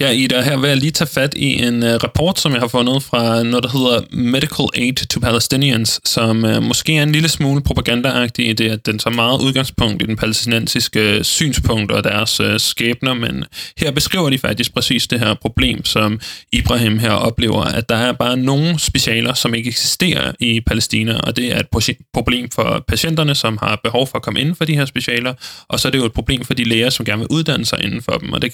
Ja, 0.00 0.10
Ida, 0.10 0.40
her 0.40 0.56
vil 0.56 0.68
jeg 0.68 0.76
lige 0.76 0.90
tage 0.90 1.08
fat 1.08 1.34
i 1.36 1.62
en 1.62 1.82
uh, 1.82 1.88
rapport, 1.88 2.38
som 2.38 2.52
jeg 2.52 2.60
har 2.60 2.68
fundet 2.68 3.02
fra 3.02 3.42
noget, 3.42 3.64
der 3.64 3.70
hedder 3.70 4.16
Medical 4.16 4.66
Aid 4.74 4.94
to 4.94 5.20
Palestinians, 5.20 6.00
som 6.04 6.44
uh, 6.44 6.62
måske 6.62 6.96
er 6.96 7.02
en 7.02 7.12
lille 7.12 7.28
smule 7.28 7.62
propagandaagtig 7.62 8.48
i 8.48 8.52
det, 8.52 8.70
at 8.70 8.86
den 8.86 8.98
tager 8.98 9.14
meget 9.14 9.40
udgangspunkt 9.40 10.02
i 10.02 10.06
den 10.06 10.16
palæstinensiske 10.16 11.00
øh, 11.00 11.24
synspunkt 11.24 11.92
og 11.92 12.04
deres 12.04 12.40
uh, 12.40 12.56
skæbner, 12.56 13.14
men 13.14 13.44
her 13.78 13.90
beskriver 13.90 14.30
de 14.30 14.38
faktisk 14.38 14.74
præcis 14.74 15.06
det 15.06 15.20
her 15.20 15.34
problem, 15.34 15.84
som 15.84 16.20
Ibrahim 16.52 16.98
her 16.98 17.12
oplever, 17.12 17.62
at 17.62 17.88
der 17.88 17.96
er 17.96 18.12
bare 18.12 18.36
nogle 18.36 18.78
specialer, 18.78 19.34
som 19.34 19.54
ikke 19.54 19.68
eksisterer 19.68 20.32
i 20.40 20.60
Palæstina, 20.60 21.20
og 21.20 21.36
det 21.36 21.54
er 21.54 21.60
et 21.60 21.96
problem 22.12 22.50
for 22.50 22.84
patienterne, 22.88 23.34
som 23.34 23.58
har 23.62 23.80
behov 23.84 24.06
for 24.06 24.16
at 24.16 24.22
komme 24.22 24.40
inden 24.40 24.54
for 24.54 24.64
de 24.64 24.74
her 24.74 24.84
specialer, 24.84 25.34
og 25.68 25.80
så 25.80 25.88
er 25.88 25.92
det 25.92 25.98
jo 25.98 26.06
et 26.06 26.12
problem 26.12 26.44
for 26.44 26.54
de 26.54 26.64
læger, 26.64 26.90
som 26.90 27.04
gerne 27.04 27.18
vil 27.18 27.28
uddanne 27.30 27.64
sig 27.64 27.84
inden 27.84 28.02
for 28.02 28.12
dem, 28.12 28.32
og 28.32 28.42
det 28.42 28.52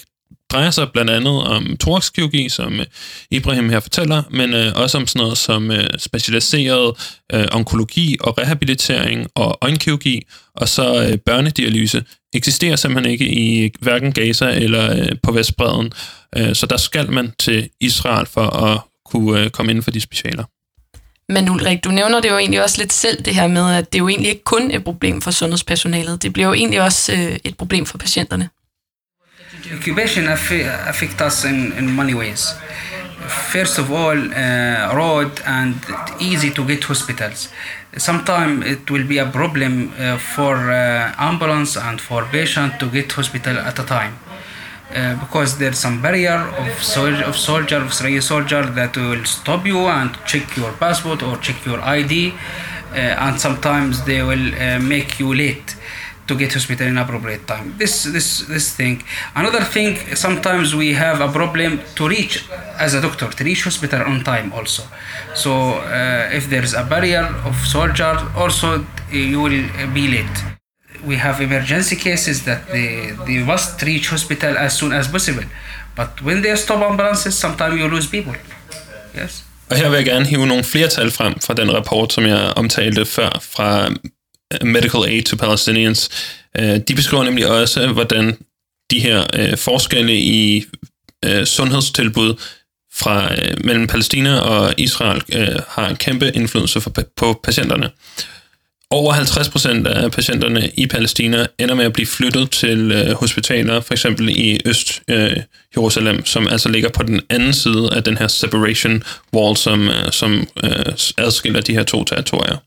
drejer 0.55 0.71
sig 0.71 0.91
blandt 0.91 1.11
andet 1.11 1.43
om 1.43 1.77
thoraxkirurgi, 1.79 2.49
som 2.49 2.79
øh, 2.79 2.85
Ibrahim 3.31 3.69
her 3.69 3.79
fortæller, 3.79 4.23
men 4.29 4.53
øh, 4.53 4.71
også 4.75 4.97
om 4.97 5.07
sådan 5.07 5.21
noget 5.23 5.37
som 5.37 5.71
øh, 5.71 5.89
specialiseret 5.97 6.93
øh, 7.33 7.45
onkologi 7.51 8.17
og 8.21 8.37
rehabilitering 8.37 9.27
og 9.35 9.57
øjenkirurgi, 9.61 10.21
og 10.55 10.69
så 10.69 11.03
øh, 11.03 11.17
børnedialyse 11.17 12.03
eksisterer 12.33 12.75
simpelthen 12.75 13.11
ikke 13.11 13.25
i 13.25 13.71
hverken 13.79 14.11
Gaza 14.11 14.49
eller 14.49 14.95
øh, 14.95 15.11
på 15.23 15.31
Vestbreden, 15.31 15.91
øh, 16.37 16.55
så 16.55 16.65
der 16.65 16.77
skal 16.77 17.11
man 17.11 17.33
til 17.39 17.69
Israel 17.81 18.25
for 18.25 18.47
at 18.65 18.79
kunne 19.05 19.41
øh, 19.41 19.49
komme 19.49 19.71
inden 19.71 19.83
for 19.83 19.91
de 19.91 20.01
specialer. 20.01 20.43
Men 21.29 21.49
Ulrik, 21.49 21.83
du 21.83 21.91
nævner 21.91 22.19
det 22.19 22.29
jo 22.29 22.37
egentlig 22.37 22.63
også 22.63 22.81
lidt 22.81 22.93
selv, 22.93 23.21
det 23.21 23.35
her 23.35 23.47
med, 23.47 23.75
at 23.75 23.93
det 23.93 23.99
jo 23.99 24.07
egentlig 24.07 24.29
ikke 24.29 24.43
kun 24.43 24.71
er 24.71 24.75
et 24.75 24.83
problem 24.83 25.21
for 25.21 25.31
sundhedspersonalet, 25.31 26.23
det 26.23 26.33
bliver 26.33 26.47
jo 26.47 26.53
egentlig 26.53 26.81
også 26.81 27.13
øh, 27.13 27.37
et 27.43 27.57
problem 27.57 27.85
for 27.85 27.97
patienterne. 27.97 28.49
Occupation 29.73 30.25
affe- 30.27 30.87
affect 30.87 31.21
us 31.21 31.43
in, 31.45 31.71
in 31.73 31.95
many 31.95 32.13
ways. 32.13 32.53
First 33.51 33.79
of 33.79 33.91
all, 33.91 34.15
uh, 34.17 34.93
road 34.95 35.41
and 35.45 35.75
easy 36.19 36.51
to 36.51 36.63
get 36.65 36.83
hospitals. 36.83 37.49
Sometimes 37.97 38.65
it 38.67 38.91
will 38.91 39.07
be 39.07 39.17
a 39.17 39.25
problem 39.25 39.91
uh, 39.97 40.17
for 40.17 40.55
uh, 40.71 41.13
ambulance 41.17 41.77
and 41.77 41.99
for 41.99 42.25
patient 42.25 42.79
to 42.79 42.85
get 42.87 43.11
hospital 43.11 43.57
at 43.57 43.79
a 43.79 43.83
time. 43.83 44.13
Uh, 44.93 45.15
because 45.19 45.57
there's 45.57 45.79
some 45.79 45.99
barrier 46.01 46.37
of, 46.59 46.83
sol- 46.83 47.23
of 47.23 47.35
soldier, 47.35 47.77
of 47.77 47.89
Israeli 47.89 48.21
soldier 48.21 48.63
that 48.63 48.95
will 48.95 49.25
stop 49.25 49.65
you 49.65 49.79
and 49.87 50.15
check 50.25 50.55
your 50.55 50.71
passport 50.73 51.23
or 51.23 51.37
check 51.37 51.65
your 51.65 51.81
ID, 51.81 52.33
uh, 52.91 52.95
and 52.95 53.41
sometimes 53.41 54.05
they 54.05 54.21
will 54.21 54.53
uh, 54.53 54.77
make 54.79 55.19
you 55.19 55.33
late 55.33 55.75
to 56.27 56.35
get 56.35 56.53
hospital 56.53 56.87
in 56.87 56.97
appropriate 56.97 57.45
time. 57.47 57.75
This 57.77 58.03
this 58.03 58.45
this 58.47 58.75
thing. 58.75 59.03
Another 59.35 59.63
thing, 59.75 59.97
sometimes 60.15 60.73
we 60.75 60.93
have 60.93 61.21
a 61.21 61.31
problem 61.31 61.79
to 61.95 62.07
reach 62.07 62.45
as 62.79 62.93
a 62.93 63.01
doctor 63.01 63.27
to 63.29 63.43
reach 63.43 63.63
hospital 63.63 64.01
on 64.01 64.23
time 64.23 64.51
also. 64.53 64.83
So 65.33 65.51
uh, 65.51 66.37
if 66.37 66.49
there 66.49 66.63
is 66.63 66.73
a 66.73 66.83
barrier 66.83 67.25
of 67.45 67.55
soldier, 67.65 68.15
also 68.35 68.67
uh, 68.79 68.83
you 69.11 69.41
will 69.41 69.63
be 69.93 70.07
late. 70.07 70.37
We 71.05 71.15
have 71.17 71.43
emergency 71.43 71.95
cases 71.95 72.45
that 72.45 72.61
they, 72.67 73.11
they 73.27 73.43
must 73.43 73.81
reach 73.83 74.09
hospital 74.09 74.57
as 74.57 74.73
soon 74.73 74.91
as 74.91 75.07
possible. 75.07 75.43
But 75.95 76.21
when 76.21 76.41
they 76.41 76.55
stop 76.55 76.81
ambulances, 76.81 77.37
sometimes 77.37 77.79
you 77.79 77.87
lose 77.87 78.07
people. 78.07 78.35
Yes. 79.15 79.43
Og 79.69 79.77
her 79.77 79.89
vil 79.89 79.95
jeg 79.95 80.05
gerne 80.05 80.25
hive 80.25 80.47
nogle 80.47 80.63
flere 80.63 80.87
tal 80.87 81.11
frem 81.11 81.33
fra 81.45 81.53
den 81.53 81.73
rapport, 81.73 82.13
som 82.13 82.25
jeg 82.25 82.53
omtalte 82.55 83.05
før, 83.05 83.29
fra 83.55 83.89
Medical 84.61 85.03
Aid 85.03 85.23
to 85.23 85.35
Palestinians. 85.35 86.09
Øh, 86.57 86.77
De 86.87 86.95
beskriver 86.95 87.23
nemlig 87.23 87.47
også, 87.47 87.87
hvordan 87.87 88.37
de 88.91 88.99
her 88.99 89.25
øh, 89.33 89.57
forskelle 89.57 90.17
i 90.17 90.65
øh, 91.25 91.45
sundhedstilbud 91.45 92.35
fra 92.95 93.33
øh, 93.33 93.65
mellem 93.65 93.87
Palæstina 93.87 94.39
og 94.39 94.73
Israel 94.77 95.21
øh, 95.33 95.59
har 95.67 95.89
en 95.89 95.95
kæmpe 95.95 96.31
indflydelse 96.35 96.81
for, 96.81 96.93
på 97.17 97.39
patienterne. 97.43 97.89
Over 98.89 99.13
50 99.13 99.49
procent 99.49 99.87
af 99.87 100.11
patienterne 100.11 100.69
i 100.77 100.87
Palæstina 100.87 101.45
ender 101.59 101.75
med 101.75 101.85
at 101.85 101.93
blive 101.93 102.05
flyttet 102.07 102.51
til 102.51 102.91
øh, 102.91 103.11
hospitaler, 103.11 103.81
for 103.81 103.93
eksempel 103.93 104.29
i 104.29 104.59
Øst-Jerusalem, 104.65 106.15
øh, 106.15 106.25
som 106.25 106.47
altså 106.47 106.69
ligger 106.69 106.89
på 106.89 107.03
den 107.03 107.21
anden 107.29 107.53
side 107.53 107.89
af 107.91 108.03
den 108.03 108.17
her 108.17 108.27
separation 108.27 109.03
wall, 109.33 109.57
som, 109.57 109.89
øh, 109.89 110.11
som 110.11 110.47
øh, 110.63 110.85
adskiller 111.17 111.61
de 111.61 111.73
her 111.73 111.83
to 111.83 112.03
territorier. 112.03 112.57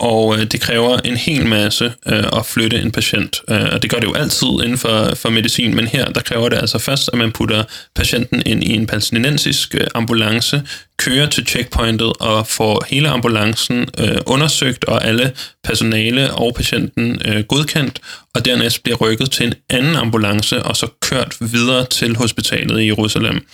Og 0.00 0.38
øh, 0.38 0.44
det 0.44 0.60
kræver 0.60 0.98
en 0.98 1.16
hel 1.16 1.46
masse 1.46 1.92
øh, 2.06 2.24
at 2.32 2.46
flytte 2.46 2.80
en 2.80 2.90
patient, 2.90 3.40
øh, 3.50 3.68
og 3.72 3.82
det 3.82 3.90
gør 3.90 3.98
det 3.98 4.06
jo 4.06 4.14
altid 4.14 4.48
inden 4.48 4.78
for, 4.78 5.14
for 5.14 5.30
medicin, 5.30 5.74
men 5.74 5.86
her 5.86 6.04
der 6.04 6.20
kræver 6.20 6.48
det 6.48 6.56
altså 6.56 6.78
først, 6.78 7.10
at 7.12 7.18
man 7.18 7.32
putter 7.32 7.64
patienten 7.94 8.42
ind 8.46 8.64
i 8.64 8.74
en 8.74 8.86
palæstinensisk 8.86 9.74
øh, 9.74 9.86
ambulance, 9.94 10.62
kører 10.96 11.26
til 11.26 11.46
checkpointet 11.46 12.12
og 12.20 12.46
får 12.46 12.84
hele 12.88 13.08
ambulancen 13.08 13.88
øh, 13.98 14.18
undersøgt 14.26 14.84
og 14.84 15.04
alle 15.04 15.32
personale 15.64 16.34
og 16.34 16.54
patienten 16.54 17.22
øh, 17.24 17.44
godkendt, 17.44 18.00
og 18.34 18.44
dernæst 18.44 18.82
bliver 18.82 18.96
rykket 18.96 19.30
til 19.30 19.46
en 19.46 19.54
anden 19.70 19.96
ambulance 19.96 20.62
og 20.62 20.76
så 20.76 20.86
kørt 21.00 21.36
videre 21.40 21.86
til 21.86 22.16
hospitalet 22.16 22.80
i 22.80 22.86
Jerusalem. 22.86 23.46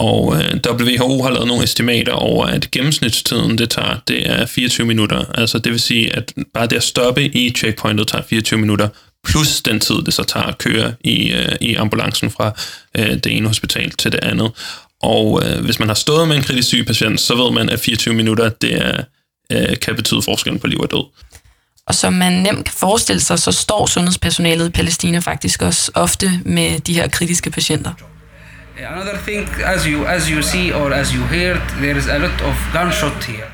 Og 0.00 0.36
øh, 0.36 0.60
WHO 0.80 1.22
har 1.22 1.30
lavet 1.30 1.46
nogle 1.46 1.64
estimater 1.64 2.12
over, 2.12 2.46
at 2.46 2.70
gennemsnitstiden, 2.70 3.58
det 3.58 3.70
tager, 3.70 3.96
det 4.08 4.30
er 4.30 4.46
24 4.46 4.86
minutter. 4.86 5.24
Altså 5.34 5.58
det 5.58 5.72
vil 5.72 5.80
sige, 5.80 6.16
at 6.16 6.32
bare 6.54 6.66
det 6.66 6.76
at 6.76 6.82
stoppe 6.82 7.24
i 7.24 7.50
checkpointet 7.50 8.08
tager 8.08 8.24
24 8.24 8.60
minutter, 8.60 8.88
plus 9.24 9.62
den 9.62 9.80
tid, 9.80 9.94
det 9.94 10.14
så 10.14 10.22
tager 10.22 10.46
at 10.46 10.58
køre 10.58 10.92
i, 11.00 11.32
øh, 11.32 11.56
i 11.60 11.74
ambulancen 11.74 12.30
fra 12.30 12.52
øh, 12.98 13.10
det 13.10 13.36
ene 13.36 13.46
hospital 13.46 13.90
til 13.90 14.12
det 14.12 14.20
andet. 14.22 14.50
Og 15.02 15.42
øh, 15.44 15.64
hvis 15.64 15.78
man 15.78 15.88
har 15.88 15.94
stået 15.94 16.28
med 16.28 16.36
en 16.36 16.42
kritisk 16.42 16.68
syg 16.68 16.86
patient, 16.86 17.20
så 17.20 17.34
ved 17.34 17.52
man, 17.52 17.68
at 17.68 17.80
24 17.80 18.14
minutter, 18.14 18.48
det 18.48 18.74
er, 18.74 19.04
øh, 19.52 19.80
kan 19.80 19.96
betyde 19.96 20.22
forskellen 20.22 20.60
på 20.60 20.66
liv 20.66 20.78
og 20.78 20.90
død. 20.90 21.04
Og 21.86 21.94
som 21.94 22.12
man 22.12 22.32
nemt 22.32 22.64
kan 22.64 22.74
forestille 22.76 23.20
sig, 23.20 23.38
så 23.38 23.52
står 23.52 23.86
sundhedspersonalet 23.86 24.68
i 24.68 24.70
Palæstina 24.70 25.18
faktisk 25.18 25.62
også 25.62 25.90
ofte 25.94 26.40
med 26.44 26.80
de 26.80 26.94
her 26.94 27.08
kritiske 27.08 27.50
patienter. 27.50 27.92
Another 28.80 29.18
thing, 29.18 29.46
as 29.62 29.86
you 29.86 30.06
as 30.06 30.30
you 30.30 30.40
see 30.42 30.72
or 30.72 30.92
as 30.92 31.12
you 31.12 31.20
heard, 31.20 31.60
there 31.82 31.96
is 31.96 32.06
a 32.06 32.18
lot 32.18 32.40
of 32.40 32.56
gunshot 32.72 33.22
here. 33.24 33.50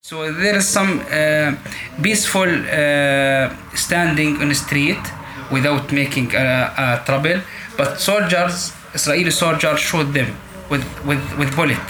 So 0.00 0.32
there 0.32 0.56
is 0.56 0.66
some 0.66 1.00
uh, 1.00 1.54
peaceful 2.02 2.48
uh, 2.48 3.54
standing 3.74 4.40
on 4.40 4.48
the 4.48 4.54
street 4.54 5.04
without 5.50 5.92
making 5.92 6.34
a, 6.34 7.02
trouble, 7.04 7.40
but 7.76 8.00
soldiers, 8.00 8.72
Israeli 8.94 9.30
soldiers, 9.30 9.78
shot 9.78 10.14
them 10.14 10.34
with 10.70 10.84
with 11.04 11.22
with 11.38 11.54
bullet. 11.54 11.88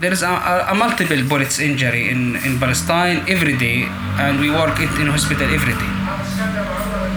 There 0.00 0.12
is 0.12 0.22
a, 0.22 0.28
a, 0.28 0.72
a 0.72 0.74
multiple 0.74 1.22
bullets 1.26 1.58
injury 1.58 2.10
in, 2.10 2.36
in 2.44 2.58
Palestine 2.58 3.24
every 3.28 3.56
day, 3.56 3.84
and 4.20 4.40
we 4.40 4.50
work 4.50 4.78
it 4.78 4.92
in 5.00 5.06
hospital 5.06 5.48
every 5.58 5.74
day. 5.82 5.92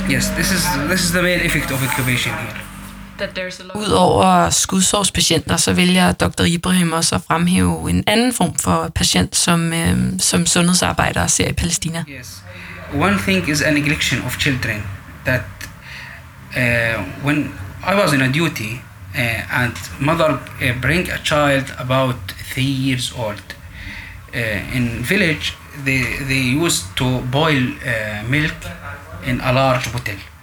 Yes, 0.08 0.30
this 0.38 0.52
is 0.52 0.64
this 0.88 1.02
is 1.04 1.12
the 1.12 1.22
main 1.22 1.42
effect 1.42 1.72
of 1.72 1.84
occupation 1.84 2.32
here. 2.38 2.65
Udover 3.76 4.50
skudsårspatienter, 4.50 5.58
så 5.58 5.74
vælger 5.74 6.12
Dr. 6.12 6.44
Ibrahim 6.44 6.94
også 6.94 7.16
at 7.16 7.22
fremhæve 7.28 7.90
en 7.90 8.04
anden 8.08 8.34
form 8.34 8.56
for 8.56 8.92
patient, 8.96 9.36
som, 9.36 9.74
øh, 9.74 9.98
som 10.20 10.46
sundhedsarbejdere 10.46 11.30
ser 11.30 11.48
i 11.48 11.54
Palæstina. 11.54 12.04
Yes. 12.10 12.44
One 12.94 13.20
thing 13.20 13.50
is 13.50 13.62
a 13.62 13.72
neglection 13.72 14.24
of 14.26 14.40
children. 14.40 14.84
That 15.26 15.42
uh, 16.58 17.26
when 17.26 17.54
I 17.88 17.96
was 17.96 18.14
in 18.14 18.22
a 18.22 18.32
duty 18.32 18.72
uh, 19.16 19.62
and 19.64 19.74
mother 20.00 20.30
uh, 20.62 20.82
bring 20.82 21.10
a 21.10 21.18
child 21.24 21.66
about 21.78 22.16
three 22.54 22.74
years 22.88 23.14
old, 23.18 23.56
uh, 24.36 24.76
in 24.78 25.04
village 25.10 25.58
they, 25.86 26.04
they 26.28 26.66
used 26.66 26.86
to 26.96 27.22
boil 27.32 27.64
uh, 27.64 28.30
milk 28.30 28.56
in 29.26 29.42
a 29.42 29.52
large 29.52 29.92
bottle. 29.92 30.35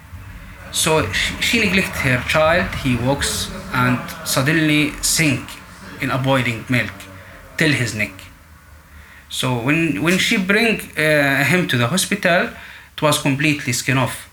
So 0.73 1.11
she, 1.13 1.43
she 1.43 1.61
neglect 1.61 1.97
her 1.99 2.23
child. 2.29 2.75
He 2.77 2.97
walks 2.97 3.51
and 3.73 3.99
suddenly 4.27 4.93
sink 5.03 5.49
in 6.01 6.11
a 6.11 6.19
boiling 6.19 6.65
milk 6.69 6.93
till 7.57 7.73
his 7.73 7.95
neck. 7.95 8.13
So 9.29 9.59
when 9.59 10.03
when 10.03 10.19
she 10.19 10.37
bring 10.37 10.81
uh, 10.97 11.45
him 11.45 11.69
to 11.69 11.77
the 11.79 11.87
hospital, 11.87 12.51
it 12.95 13.03
was 13.03 13.21
completely 13.23 13.73
skin 13.73 13.99
off, 13.99 14.29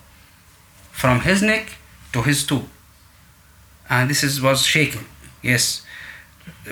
from 0.91 1.21
his 1.21 1.41
neck 1.41 1.77
to 2.11 2.21
his 2.21 2.45
toe, 2.45 2.65
and 3.89 4.09
this 4.09 4.23
is 4.23 4.41
was 4.41 4.65
shaking. 4.65 5.05
Yes, 5.41 5.83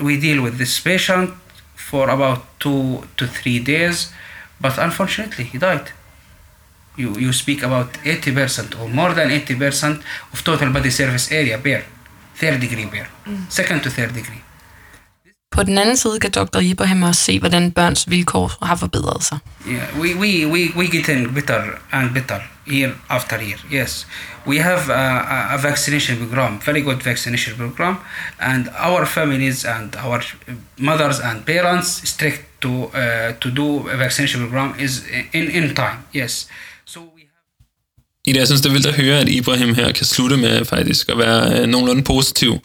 we 0.00 0.20
deal 0.20 0.42
with 0.42 0.58
this 0.58 0.78
patient 0.80 1.30
for 1.74 2.10
about 2.10 2.44
two 2.60 3.04
to 3.16 3.26
three 3.26 3.58
days, 3.60 4.12
but 4.60 4.78
unfortunately 4.78 5.44
he 5.44 5.58
died. 5.58 5.92
You 6.98 7.08
you 7.24 7.32
speak 7.32 7.62
about 7.62 7.86
80% 8.04 8.80
or 8.80 8.88
more 8.88 9.14
than 9.14 9.30
80% 9.30 10.02
of 10.32 10.44
total 10.44 10.72
body 10.72 10.90
surface 10.90 11.32
area 11.40 11.56
bare, 11.58 11.82
third 12.40 12.60
degree 12.60 12.86
bare, 12.86 13.08
second 13.48 13.80
to 13.82 13.90
third 13.90 14.14
degree. 14.14 14.42
På 15.56 15.62
den 15.62 15.78
anden 15.78 15.96
side 15.96 16.20
kan 16.20 16.30
Dr. 16.30 16.60
Ibrahim 16.60 17.02
også 17.02 17.20
se, 17.24 17.38
hvordan 17.38 17.72
børns 17.72 18.04
vilkår 18.10 18.52
har 18.66 18.76
forbedret 18.76 19.24
sig. 19.24 19.38
Yeah, 19.68 20.00
we, 20.00 20.14
we, 20.14 20.46
we, 20.46 20.72
we 20.76 20.86
getting 20.86 21.34
better 21.34 21.62
and 21.92 22.10
better 22.14 22.40
year 22.66 22.92
after 23.08 23.36
year. 23.40 23.58
Yes, 23.72 24.06
we 24.46 24.56
have 24.58 24.90
a, 24.90 25.20
a- 25.20 25.54
a 25.54 25.56
vaccination 25.62 26.16
program, 26.18 26.60
very 26.66 26.80
good 26.80 27.00
vaccination 27.04 27.54
program, 27.56 27.96
and 28.40 28.68
our 28.78 29.06
families 29.06 29.64
and 29.64 29.96
our 29.96 30.20
mothers 30.78 31.18
and 31.20 31.44
parents 31.46 32.08
strict 32.10 32.40
to 32.60 32.68
uh, 32.68 33.32
to 33.40 33.50
do 33.50 33.88
a 33.88 33.96
vaccination 33.96 34.40
program 34.40 34.74
is 34.78 35.02
in 35.32 35.50
in 35.50 35.74
time. 35.74 35.98
Yes, 36.12 36.32
so 36.32 36.44
we 36.44 36.46
have. 36.46 36.67
Ida, 38.28 38.38
jeg 38.38 38.46
synes, 38.46 38.60
det 38.60 38.68
er 38.68 38.72
vildt 38.72 38.86
at 38.86 38.94
høre, 38.94 39.20
at 39.20 39.28
Ibrahim 39.28 39.74
her 39.74 39.92
kan 39.92 40.06
slutte 40.06 40.36
med 40.36 40.64
faktisk 40.64 41.08
at 41.08 41.18
være 41.18 41.60
øh, 41.60 41.66
nogenlunde 41.66 42.02
positiv. 42.02 42.58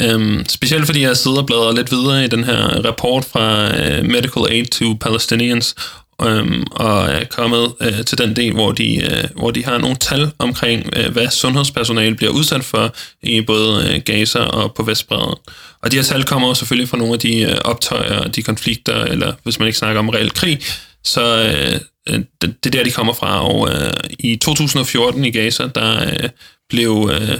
Øhm, 0.00 0.44
specielt 0.48 0.86
fordi 0.86 1.02
jeg 1.02 1.16
sidder 1.16 1.38
og 1.38 1.46
bladrer 1.46 1.72
lidt 1.72 1.90
videre 1.90 2.24
i 2.24 2.28
den 2.28 2.44
her 2.44 2.84
rapport 2.84 3.24
fra 3.24 3.76
øh, 3.78 4.04
Medical 4.04 4.42
Aid 4.50 4.66
to 4.66 4.94
Palestinians, 5.00 5.74
øhm, 6.22 6.64
og 6.70 7.04
er 7.04 7.24
kommet 7.24 7.72
øh, 7.80 8.04
til 8.04 8.18
den 8.18 8.36
del, 8.36 8.52
hvor 8.52 8.72
de, 8.72 8.96
øh, 8.96 9.24
hvor 9.36 9.50
de 9.50 9.64
har 9.64 9.78
nogle 9.78 9.96
tal 9.96 10.30
omkring, 10.38 10.90
øh, 10.96 11.12
hvad 11.12 11.28
sundhedspersonale 11.30 12.14
bliver 12.14 12.32
udsat 12.32 12.64
for 12.64 12.94
i 13.22 13.40
både 13.40 13.94
øh, 13.94 14.00
Gaza 14.04 14.38
og 14.38 14.74
på 14.74 14.82
Vestbredden. 14.82 15.34
Og 15.82 15.92
de 15.92 15.96
her 15.96 16.02
tal 16.02 16.24
kommer 16.24 16.48
jo 16.48 16.54
selvfølgelig 16.54 16.88
fra 16.88 16.98
nogle 16.98 17.12
af 17.12 17.18
de 17.18 17.40
øh, 17.40 17.56
optøjer, 17.64 18.28
de 18.28 18.42
konflikter, 18.42 19.04
eller 19.04 19.32
hvis 19.42 19.58
man 19.58 19.66
ikke 19.66 19.78
snakker 19.78 19.98
om 19.98 20.08
reel 20.08 20.30
krig, 20.30 20.60
så 21.08 21.22
øh, 21.22 21.80
øh, 22.08 22.24
det, 22.40 22.64
det 22.64 22.66
er 22.66 22.78
der, 22.78 22.84
de 22.84 22.90
kommer 22.90 23.12
fra. 23.12 23.48
Og 23.48 23.68
øh, 23.68 23.92
i 24.18 24.36
2014 24.36 25.24
i 25.24 25.30
Gaza, 25.30 25.66
der 25.74 26.06
øh, 26.06 26.28
blev 26.68 27.10
øh, 27.12 27.38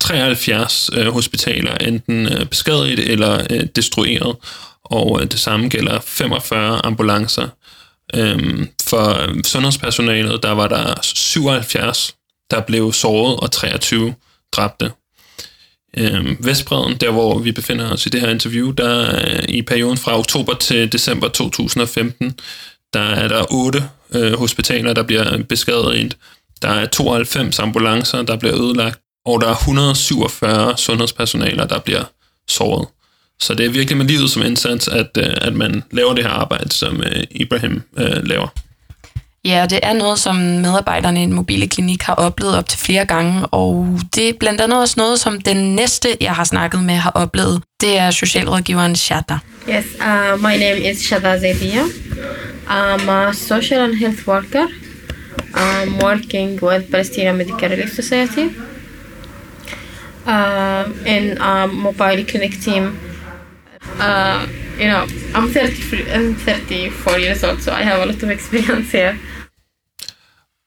73 0.00 0.90
øh, 0.92 1.06
hospitaler 1.06 1.74
enten 1.74 2.32
øh, 2.32 2.46
beskadiget 2.46 2.98
eller 2.98 3.46
øh, 3.50 3.66
destrueret, 3.76 4.36
og 4.84 5.20
øh, 5.20 5.30
det 5.30 5.40
samme 5.40 5.68
gælder 5.68 6.00
45 6.00 6.86
ambulancer. 6.86 7.48
Øhm, 8.14 8.68
for 8.82 9.22
øh, 9.22 9.44
sundhedspersonalet, 9.44 10.42
der 10.42 10.50
var 10.50 10.68
der 10.68 10.94
77, 11.02 12.14
der 12.50 12.60
blev 12.60 12.92
såret, 12.92 13.40
og 13.40 13.52
23 13.52 14.14
dræbte. 14.52 14.90
Øh, 15.96 16.46
Vestbreden, 16.46 16.96
der 16.96 17.10
hvor 17.10 17.38
vi 17.38 17.52
befinder 17.52 17.92
os 17.92 18.06
i 18.06 18.08
det 18.08 18.20
her 18.20 18.30
interview, 18.30 18.70
der 18.70 19.16
øh, 19.16 19.42
i 19.48 19.62
perioden 19.62 19.98
fra 19.98 20.18
oktober 20.18 20.54
til 20.54 20.92
december 20.92 21.28
2015, 21.28 22.34
der 22.94 23.00
er 23.00 23.28
der 23.28 23.44
otte 23.50 23.84
øh, 24.14 24.32
hospitaler, 24.32 24.92
der 24.92 25.02
bliver 25.02 25.42
beskadiget. 25.42 26.16
Der 26.62 26.68
er 26.68 26.86
92 26.86 27.58
ambulancer, 27.58 28.22
der 28.22 28.36
bliver 28.36 28.54
ødelagt, 28.56 29.00
og 29.26 29.40
der 29.40 29.48
er 29.48 29.54
147 29.54 30.76
sundhedspersonaler, 30.76 31.66
der 31.66 31.78
bliver 31.78 32.04
såret. 32.48 32.88
Så 33.40 33.54
det 33.54 33.66
er 33.66 33.70
virkelig 33.70 33.96
med 33.96 34.06
livet 34.06 34.30
som 34.30 34.42
indsats, 34.42 34.88
at, 34.88 35.10
øh, 35.18 35.34
at 35.36 35.54
man 35.54 35.82
laver 35.90 36.14
det 36.14 36.24
her 36.24 36.30
arbejde, 36.30 36.72
som 36.72 37.02
øh, 37.02 37.24
Ibrahim 37.30 37.82
øh, 37.98 38.24
laver. 38.24 38.48
Ja, 39.46 39.62
og 39.62 39.70
det 39.70 39.80
er 39.82 39.92
noget, 39.92 40.18
som 40.18 40.36
medarbejderne 40.36 41.22
i 41.22 41.26
den 41.26 41.32
mobile 41.32 41.68
klinik 41.68 42.02
har 42.02 42.14
oplevet 42.14 42.58
op 42.58 42.68
til 42.68 42.78
flere 42.78 43.04
gange, 43.04 43.46
og 43.46 44.00
det 44.14 44.28
er 44.28 44.32
blandt 44.40 44.60
andet 44.60 44.80
også 44.80 44.94
noget, 44.96 45.20
som 45.20 45.40
den 45.40 45.74
næste, 45.74 46.08
jeg 46.20 46.32
har 46.32 46.44
snakket 46.44 46.84
med, 46.84 46.94
har 46.94 47.10
oplevet. 47.10 47.62
Det 47.80 47.98
er 47.98 48.10
socialrådgiveren 48.10 48.96
Shada. 48.96 49.38
Yes, 49.68 49.84
uh, 50.00 50.40
my 50.40 50.56
name 50.56 50.90
is 50.90 50.98
Shada 50.98 51.38
Zedia. 51.38 51.82
I'm 52.68 53.08
a 53.08 53.32
social 53.32 53.80
and 53.80 53.94
health 53.94 54.28
worker. 54.28 54.66
I'm 55.54 56.02
working 56.02 56.62
with 56.62 56.90
Palestinian 56.90 57.36
Medical 57.36 57.70
Relief 57.70 57.94
Society 57.94 58.46
uh, 60.26 60.84
in 61.06 61.38
a 61.38 61.66
mobile 61.66 62.24
clinic 62.24 62.60
team. 62.60 62.98
Uh, 64.00 64.46
you 64.78 64.88
know, 64.88 65.06
I'm 65.34 65.48
30, 65.48 66.12
I'm 66.12 66.34
34 66.34 67.18
years 67.18 67.44
old, 67.44 67.62
so 67.62 67.72
I 67.72 67.82
have 67.82 68.02
a 68.02 68.06
lot 68.06 68.22
of 68.22 68.30
experience 68.30 68.92
here. 68.92 69.18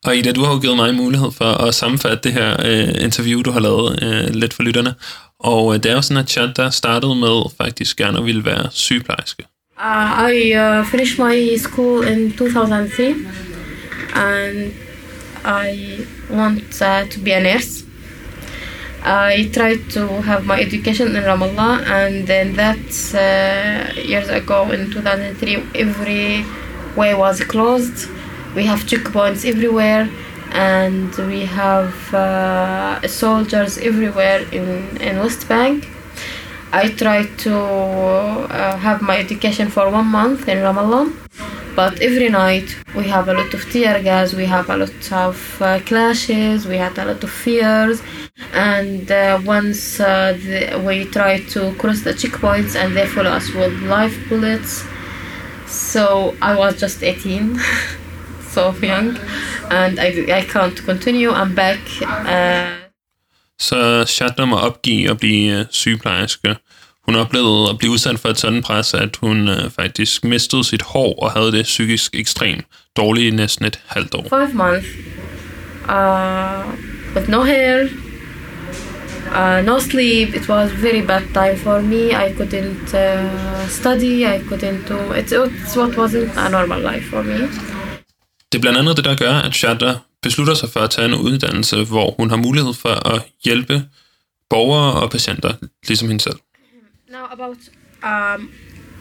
Og 0.06 0.18
Ida, 0.18 0.32
du 0.32 0.44
har 0.44 0.54
jo 0.54 0.60
givet 0.60 0.76
mig 0.76 0.96
mulighed 0.96 1.32
for 1.32 1.46
at 1.46 1.76
sammenfatte 1.76 2.20
det 2.24 2.34
her 2.34 2.58
øh, 2.66 3.04
interview, 3.04 3.42
du 3.42 3.52
har 3.52 3.60
lavet 3.60 4.00
øh, 4.04 4.36
lidt 4.36 4.54
for 4.54 4.64
lytterne. 4.64 4.94
Og 5.40 5.74
øh, 5.74 5.84
det 5.84 5.92
er 5.92 5.96
jo 5.96 6.02
sådan, 6.02 6.24
at 6.24 6.30
Chad 6.30 6.54
der 6.56 6.70
startede 6.70 7.16
med 7.16 7.42
faktisk 7.58 7.98
gerne 7.98 8.18
at 8.18 8.26
ville 8.26 8.46
være 8.46 8.68
sygeplejerske. 8.72 9.44
Uh, 9.78 10.32
I 10.32 10.58
uh, 10.58 10.86
finished 10.86 11.20
my 11.20 11.58
school 11.58 12.08
in 12.08 12.34
2003 12.34 13.16
and 14.16 14.74
I 15.46 16.06
want 16.30 16.82
uh, 16.82 17.10
to 17.10 17.20
be 17.24 17.34
a 17.34 17.40
nurse. 17.40 17.86
I 19.06 19.50
tried 19.54 19.80
to 19.94 20.22
have 20.22 20.46
my 20.46 20.60
education 20.60 21.08
in 21.16 21.24
Ramallah 21.24 21.92
and 21.92 22.28
then 22.28 22.56
that 22.56 23.14
uh, 23.16 24.10
years 24.10 24.30
ago 24.30 24.72
in 24.72 24.92
2003 24.92 25.58
every 25.76 26.46
way 26.98 27.14
was 27.14 27.42
closed. 27.44 28.19
We 28.56 28.66
have 28.66 28.80
checkpoints 28.82 29.48
everywhere 29.48 30.10
and 30.52 31.16
we 31.18 31.46
have 31.46 32.14
uh, 32.14 33.08
soldiers 33.08 33.78
everywhere 33.78 34.42
in, 34.52 34.98
in 34.98 35.20
West 35.20 35.48
Bank. 35.48 35.88
I 36.72 36.90
tried 36.90 37.38
to 37.40 37.56
uh, 37.58 38.78
have 38.78 39.02
my 39.02 39.18
education 39.18 39.70
for 39.70 39.90
one 39.90 40.06
month 40.06 40.48
in 40.48 40.60
Ramallah, 40.60 41.12
but 41.76 42.00
every 42.00 42.30
night 42.30 42.76
we 42.96 43.08
have 43.08 43.28
a 43.28 43.34
lot 43.34 43.54
of 43.54 43.62
tear 43.72 44.02
gas, 44.04 44.34
we 44.34 44.46
have 44.46 44.70
a 44.70 44.78
lot 44.78 45.12
of 45.12 45.62
uh, 45.62 45.80
clashes, 45.80 46.68
we 46.68 46.78
had 46.78 46.98
a 47.00 47.06
lot 47.06 47.24
of 47.24 47.32
fears, 47.32 48.04
and 48.54 49.12
uh, 49.12 49.42
once 49.44 50.00
uh, 50.00 50.34
the, 50.34 50.80
we 50.86 51.06
tried 51.06 51.48
to 51.50 51.74
cross 51.76 52.02
the 52.02 52.12
checkpoints 52.12 52.76
and 52.76 52.96
they 52.96 53.08
follow 53.08 53.32
us 53.32 53.52
with 53.54 53.74
live 53.84 54.16
bullets. 54.30 54.84
So 55.66 56.36
I 56.42 56.56
was 56.56 56.80
just 56.80 57.04
18, 57.04 57.60
so 58.54 58.74
young, 58.84 59.18
and 59.72 60.00
I, 60.00 60.08
I 60.40 60.42
can't 60.54 60.86
continue. 60.86 61.30
I'm 61.32 61.56
back. 61.56 61.80
Uh, 62.02 62.80
Så 63.62 64.06
Shadna 64.08 64.46
må 64.46 64.56
opgive 64.58 65.10
at 65.10 65.18
blive 65.18 65.60
øh, 65.60 65.66
sygeplejerske. 65.72 66.56
Hun 67.06 67.16
oplevede 67.16 67.70
at 67.70 67.78
blive 67.78 67.92
udsat 67.92 68.20
for 68.20 68.30
et 68.30 68.40
sådan 68.40 68.62
pres, 68.64 68.94
at 68.94 69.16
hun 69.22 69.48
øh, 69.48 69.70
faktisk 69.80 70.24
mistede 70.24 70.64
sit 70.64 70.82
hår 70.82 71.20
og 71.24 71.32
havde 71.32 71.52
det 71.52 71.64
psykisk 71.64 72.16
ekstremt 72.16 72.66
dårligt 72.98 73.34
i 73.34 73.36
næsten 73.36 73.66
et 73.66 73.80
halvt 73.88 74.16
år. 74.16 74.24
five 74.30 74.54
months 74.54 74.88
uh, 75.90 76.74
with 77.16 77.30
no 77.30 77.44
hair 77.44 77.88
uh, 79.40 79.66
no 79.66 79.80
sleep 79.80 80.36
it 80.36 80.50
was 80.50 80.72
very 80.72 81.02
bad 81.08 81.22
time 81.34 81.58
for 81.58 81.82
me 81.82 82.04
i 82.26 82.34
couldn't 82.38 82.94
uh, 82.94 83.68
study 83.70 84.26
i 84.36 84.40
couldn't 84.50 84.88
do 84.90 85.14
it, 85.14 85.32
it's 85.32 85.76
what 85.78 85.98
wasn't 85.98 86.38
a 86.38 86.50
normal 86.50 86.82
life 86.94 87.06
for 87.10 87.24
me 87.24 87.40
det 88.52 88.58
er 88.58 88.62
blandt 88.62 88.80
andet 88.80 88.98
det, 88.98 89.06
der 89.06 89.16
gør, 89.16 89.34
at 89.34 89.54
Shadda 89.54 89.94
beslutter 90.22 90.54
sig 90.54 90.70
for 90.70 90.80
at 90.80 90.90
tage 90.90 91.08
en 91.08 91.14
uddannelse, 91.14 91.84
hvor 91.84 92.16
hun 92.18 92.30
har 92.30 92.38
mulighed 92.38 92.74
for 92.74 93.08
at 93.14 93.22
hjælpe 93.46 93.84
borgere 94.50 94.94
og 94.94 95.12
patienter, 95.12 95.54
ligesom 95.88 96.08
hende 96.08 96.24
selv. 96.24 96.36
now 97.12 97.26
about 97.32 97.58
um, 98.04 98.52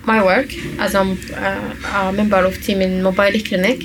my 0.06 0.20
work 0.20 0.50
as 0.78 0.94
I'm 0.94 1.10
uh, 1.36 2.08
a 2.08 2.12
member 2.12 2.38
of 2.46 2.54
team 2.62 2.80
in 2.80 3.02
mobile 3.02 3.40
clinic 3.48 3.78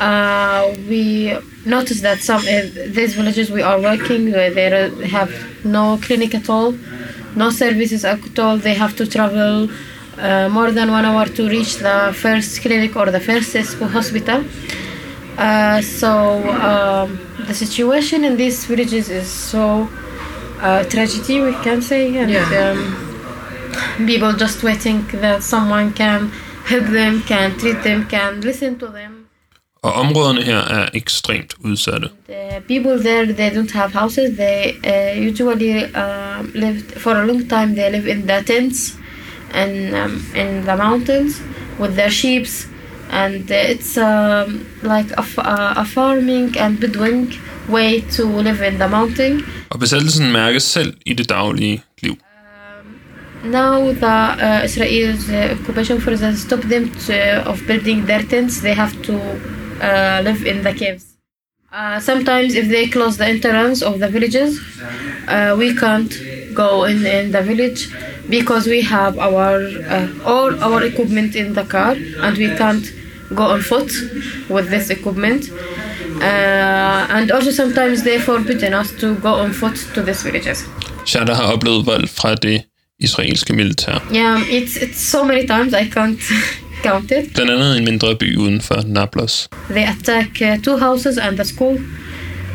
uh, 0.00 0.62
we 0.88 1.36
noticed 1.66 2.02
that 2.02 2.18
some 2.22 2.42
uh, 2.48 2.94
these 2.94 3.14
villages 3.14 3.50
we 3.50 3.62
are 3.62 3.78
working 3.80 4.24
with, 4.32 4.54
they 4.54 4.70
have 5.08 5.30
no 5.64 5.98
clinic 6.06 6.34
at 6.34 6.48
all 6.48 6.72
no 7.36 7.50
services 7.50 8.04
at 8.04 8.38
all 8.38 8.56
they 8.58 8.74
have 8.74 8.96
to 8.96 9.06
travel 9.06 9.68
uh, 10.18 10.48
more 10.48 10.70
than 10.70 10.90
one 10.90 11.04
hour 11.04 11.26
to 11.26 11.48
reach 11.48 11.76
the 11.76 12.12
first 12.14 12.60
clinic 12.60 12.96
or 12.96 13.10
the 13.10 13.20
first 13.20 13.56
hospital. 13.78 14.44
Uh, 15.38 15.80
so 15.80 16.10
um, 16.60 17.18
the 17.46 17.54
situation 17.54 18.24
in 18.24 18.36
these 18.36 18.66
villages 18.66 19.08
is 19.08 19.28
so 19.30 19.88
uh, 20.60 20.84
tragedy 20.84 21.40
we 21.40 21.52
can 21.64 21.80
say 21.80 22.16
and 22.16 22.36
um, 22.54 24.06
people 24.06 24.32
just 24.34 24.62
waiting 24.62 25.06
that 25.14 25.42
someone 25.42 25.92
can 25.94 26.28
help 26.66 26.84
them 26.84 27.22
can 27.22 27.58
treat 27.58 27.82
them 27.82 28.06
can 28.08 28.40
listen 28.40 28.78
to 28.78 28.86
them. 28.86 29.18
Og 29.82 29.92
områderne 29.92 30.42
her 30.42 30.58
er 30.70 30.88
ekstremt 30.94 31.54
udsatte. 31.64 32.08
the 32.26 32.60
people 32.68 33.02
there 33.02 33.26
they 33.26 33.50
don't 33.50 33.72
have 33.72 33.92
houses. 33.92 34.36
They 34.36 34.74
uh, 34.84 35.28
usually 35.28 35.84
um, 35.94 36.52
live 36.54 36.82
for 36.96 37.10
a 37.10 37.26
long 37.26 37.48
time 37.48 37.74
they 37.74 37.90
live 37.90 38.06
in 38.10 38.28
the 38.28 38.42
tents 38.46 39.01
and 39.54 39.94
um, 39.94 40.12
in 40.34 40.64
the 40.64 40.76
mountains 40.76 41.40
with 41.78 41.94
their 41.96 42.10
sheep 42.10 42.46
and 43.10 43.50
uh, 43.50 43.72
it's 43.72 43.96
um, 43.98 44.66
like 44.82 45.10
a 45.18 45.84
farming 45.84 46.56
and 46.58 46.80
bedouin 46.80 47.30
way 47.68 48.00
to 48.16 48.24
live 48.24 48.60
in 48.62 48.78
the 48.78 48.88
mountain 48.88 49.44
Og 49.70 49.80
besættelsen 49.80 50.32
mærkes 50.32 50.62
selv 50.62 50.94
i 51.06 51.12
det 51.14 51.28
daglige 51.28 51.82
liv. 52.02 52.16
now 53.44 53.92
the 53.92 54.06
uh, 54.46 54.64
Israel's 54.64 55.28
uh, 55.30 55.56
occupation 55.60 56.00
forces 56.00 56.40
stop 56.42 56.60
them 56.60 56.90
to, 57.06 57.14
of 57.50 57.60
building 57.66 58.06
their 58.06 58.22
tents. 58.22 58.60
They 58.60 58.74
have 58.74 58.94
to 59.02 59.14
uh, 59.82 60.22
live 60.22 60.46
in 60.46 60.62
the 60.62 60.72
caves. 60.72 61.04
Uh, 61.72 61.98
sometimes, 62.00 62.54
if 62.54 62.68
they 62.68 62.86
close 62.86 63.16
the 63.16 63.26
entrance 63.26 63.82
of 63.82 63.98
the 63.98 64.08
villages, 64.08 64.60
uh, 65.26 65.56
we 65.58 65.74
can't 65.74 66.12
go 66.54 66.84
in, 66.84 67.04
in 67.06 67.32
the 67.32 67.42
village 67.42 67.88
because 68.32 68.64
we 68.74 68.80
have 68.96 69.14
our 69.28 69.52
uh, 69.94 70.30
all 70.32 70.50
our 70.66 70.80
equipment 70.90 71.36
in 71.36 71.52
the 71.58 71.64
car 71.74 71.92
and 72.24 72.32
we 72.38 72.48
can't 72.62 72.86
go 73.34 73.44
on 73.54 73.60
foot 73.70 73.90
with 74.48 74.66
this 74.70 74.90
equipment. 74.90 75.42
Uh, 76.20 77.16
and 77.16 77.30
also 77.30 77.50
sometimes 77.50 78.02
they 78.02 78.18
forbidden 78.18 78.72
us 78.74 78.90
to 79.00 79.14
go 79.16 79.32
on 79.44 79.52
foot 79.52 79.76
to 79.94 80.00
these 80.02 80.22
villages. 80.24 80.64
Shada 81.04 81.34
har 81.34 81.52
oplevet 81.52 81.86
vold 81.86 82.08
fra 82.08 82.34
det 82.34 82.62
israelske 82.98 83.52
militær. 83.52 84.00
Yeah, 84.12 84.40
it's 84.48 84.76
it's 84.76 85.00
so 85.10 85.24
many 85.24 85.46
times 85.46 85.74
I 85.74 85.84
can't 85.94 86.20
count 86.88 87.10
it. 87.12 87.34
Blandt 87.34 87.50
andet 87.50 87.76
en 87.76 87.84
mindre 87.84 88.16
by 88.16 88.36
uden 88.36 88.60
for 88.60 88.82
Nablus. 88.86 89.48
They 89.68 89.84
attack 89.84 90.28
uh, 90.40 90.62
two 90.62 90.78
houses 90.78 91.18
and 91.18 91.36
the 91.36 91.44
school 91.44 91.78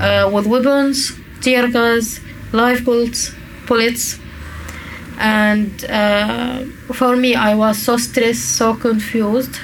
uh, 0.01 0.35
with 0.35 0.47
weapons, 0.47 0.97
tear 1.41 1.67
gas, 1.71 2.21
live 2.53 2.81
bullets, 2.85 3.31
bullets. 3.67 4.19
And 5.19 5.71
uh, 5.89 6.93
for 6.93 7.15
me, 7.15 7.35
I 7.35 7.55
was 7.55 7.77
so 7.77 7.97
stressed, 7.97 8.57
so 8.57 8.73
confused 8.73 9.55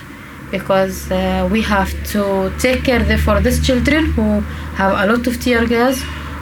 because 0.52 1.12
uh, 1.12 1.48
we 1.52 1.62
have 1.62 1.92
to 2.14 2.52
take 2.60 2.84
care 2.84 3.04
the, 3.04 3.18
for 3.18 3.40
these 3.42 3.60
children 3.66 4.06
who 4.16 4.42
have 4.76 4.94
a 4.94 5.06
lot 5.12 5.28
of 5.28 5.40
tear 5.42 5.66
gas 5.68 5.98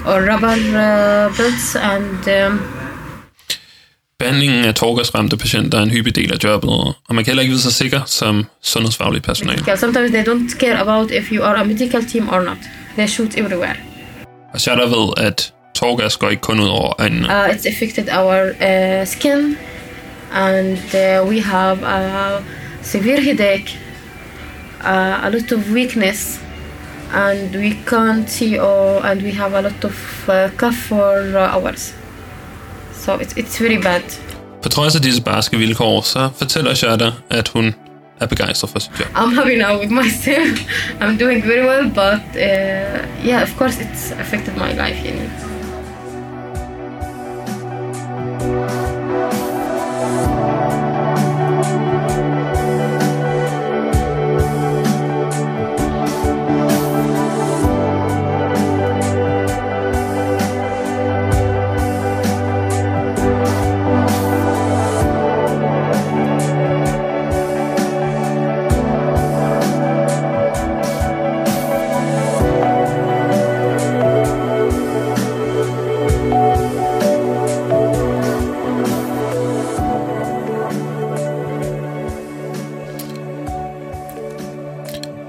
or 0.05 0.21
rubber 0.23 0.57
uh, 0.75 1.35
bullets 1.37 1.75
and 1.75 2.27
um, 2.27 2.59
Behandlingen 4.19 4.65
af 4.65 4.75
torgasramte 4.75 5.37
patienter 5.37 5.77
er 5.77 5.83
en 5.83 5.89
hyppig 5.89 6.15
del 6.15 6.33
af 6.33 6.43
jobbet, 6.43 6.69
og 7.07 7.15
man 7.15 7.23
kan 7.23 7.31
heller 7.31 7.41
ikke 7.41 7.51
vide 7.51 7.61
sig 7.61 7.73
sikker 7.73 8.01
som 8.05 8.45
sundhedsfaglig 8.61 9.21
personale. 9.21 9.57
because 9.57 9.79
sometimes 9.79 10.11
they 10.11 10.23
don't 10.23 10.59
care 10.59 10.81
about 10.81 11.11
if 11.11 11.31
you 11.31 11.43
are 11.43 11.55
a 11.55 11.63
medical 11.63 12.03
team 12.05 12.29
or 12.29 12.41
not. 12.43 12.57
They 12.95 13.07
shoot 13.07 13.37
everywhere. 13.37 13.75
Og 14.53 14.61
Shada 14.61 14.85
ved, 14.85 15.13
at 15.17 15.53
torgas 15.73 16.17
går 16.17 16.29
ikke 16.29 16.41
kun 16.41 16.59
ud 16.59 16.67
over 16.67 17.01
øjnene. 17.01 17.27
uh, 17.27 17.49
it's 17.49 17.67
affected 17.67 18.09
our 18.09 18.51
uh, 18.61 19.05
skin 19.07 19.57
and 20.33 20.77
uh, 20.77 21.29
we 21.29 21.39
have 21.41 21.83
a 21.83 22.41
severe 22.81 23.21
headache 23.21 23.79
uh, 24.83 25.25
a 25.25 25.29
lot 25.29 25.51
of 25.51 25.71
weakness 25.73 26.39
and 27.13 27.55
we 27.55 27.71
can't 27.87 28.29
see 28.29 28.59
or 28.59 29.05
and 29.05 29.21
we 29.21 29.31
have 29.31 29.53
a 29.53 29.61
lot 29.61 29.83
of 29.83 30.29
uh, 30.29 30.49
cough 30.57 30.75
for 30.75 31.37
uh, 31.37 31.55
hours. 31.55 31.93
So 32.93 33.13
it's 33.19 33.33
it's 33.37 33.57
very 33.61 33.77
bad. 33.81 34.01
På 34.63 34.69
trods 34.69 34.95
af 34.95 35.01
disse 35.01 35.21
barske 35.21 35.57
vilkår, 35.57 36.01
så 36.01 36.29
fortæller 36.37 36.73
Shada, 36.73 37.11
at 37.29 37.47
hun 37.47 37.75
er 38.21 38.25
begejstret 38.25 38.69
for 38.69 38.79
sit 38.79 38.91
job. 38.99 39.07
I'm 39.15 39.35
happy 39.35 39.55
now 39.57 39.79
with 39.79 39.91
myself. 39.91 40.59
I'm 41.01 41.17
doing 41.23 41.43
very 41.43 41.65
well, 41.65 41.89
but 41.89 42.21
uh, 42.35 43.27
yeah, 43.27 43.41
of 43.43 43.57
course, 43.57 43.75
it's 43.79 44.11
affected 44.19 44.53
my 44.57 44.73
life. 44.73 45.05
You 45.05 45.13
know. 45.13 45.50
Bye. 48.41 48.80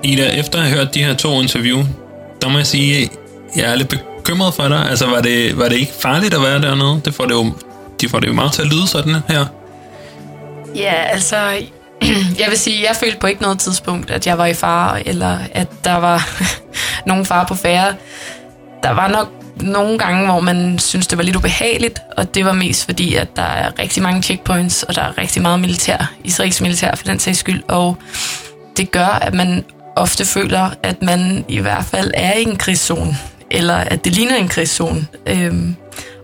Ida, 0.05 0.29
efter 0.29 0.59
at 0.59 0.65
have 0.65 0.79
hørt 0.79 0.95
de 0.95 1.05
her 1.05 1.15
to 1.15 1.41
interview, 1.41 1.85
der 2.43 2.49
må 2.49 2.59
jeg 2.59 2.67
sige, 2.67 3.03
at 3.03 3.09
jeg 3.57 3.71
er 3.71 3.75
lidt 3.75 3.88
bekymret 3.88 4.55
for 4.55 4.69
dig. 4.69 4.91
Altså, 4.91 5.07
var 5.07 5.21
det, 5.21 5.59
var 5.59 5.69
det 5.69 5.77
ikke 5.77 5.93
farligt 6.01 6.35
at 6.35 6.43
være 6.43 6.61
dernede? 6.61 7.01
Det 7.05 7.15
får 7.15 7.25
det 7.25 7.35
jo, 7.35 7.53
de 8.01 8.09
får 8.09 8.21
det 8.21 8.29
jo 8.29 8.33
meget 8.33 8.53
til 8.53 8.62
at 8.62 8.69
lyde 8.69 8.87
sådan 8.87 9.17
her. 9.29 9.47
Ja, 10.75 10.95
altså, 10.95 11.37
jeg 12.41 12.47
vil 12.49 12.59
sige, 12.59 12.83
jeg 12.88 12.97
følte 12.97 13.19
på 13.19 13.27
ikke 13.27 13.43
noget 13.43 13.59
tidspunkt, 13.59 14.11
at 14.11 14.27
jeg 14.27 14.38
var 14.38 14.47
i 14.47 14.55
fare, 14.55 15.09
eller 15.09 15.38
at 15.53 15.69
der 15.85 15.97
var 15.97 16.29
nogen 17.07 17.27
fare 17.27 17.47
på 17.47 17.55
færre. 17.55 17.95
Der 18.83 18.91
var 18.91 19.09
nok 19.09 19.29
nogle 19.61 19.99
gange, 19.99 20.27
hvor 20.27 20.41
man 20.41 20.79
synes, 20.79 21.07
det 21.07 21.19
var 21.19 21.25
lidt 21.25 21.37
ubehageligt, 21.37 21.99
og 22.17 22.35
det 22.35 22.45
var 22.45 22.53
mest 22.53 22.85
fordi, 22.85 23.15
at 23.15 23.37
der 23.37 23.43
er 23.43 23.79
rigtig 23.79 24.03
mange 24.03 24.23
checkpoints, 24.23 24.83
og 24.83 24.95
der 24.95 25.03
er 25.03 25.19
rigtig 25.19 25.43
meget 25.43 25.61
militær, 25.61 26.12
israelsk 26.25 26.61
militær 26.61 26.95
for 26.95 27.05
den 27.05 27.19
sags 27.19 27.38
skyld, 27.38 27.62
og 27.69 27.97
det 28.77 28.91
gør, 28.91 29.07
at 29.07 29.35
man 29.35 29.65
ofte 29.96 30.24
føler, 30.24 30.70
at 30.83 31.02
man 31.02 31.44
i 31.48 31.59
hvert 31.59 31.85
fald 31.85 32.11
er 32.14 32.33
i 32.33 32.42
en 32.42 32.57
krigszone, 32.57 33.18
eller 33.50 33.76
at 33.76 34.05
det 34.05 34.12
ligner 34.12 34.37
en 34.37 34.48
krigszone. 34.48 35.07
Øhm, 35.26 35.76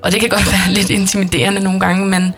og 0.02 0.12
det 0.12 0.20
kan 0.20 0.28
godt 0.28 0.52
være 0.52 0.74
lidt 0.74 0.90
intimiderende 0.90 1.60
nogle 1.60 1.80
gange, 1.80 2.06
men, 2.06 2.34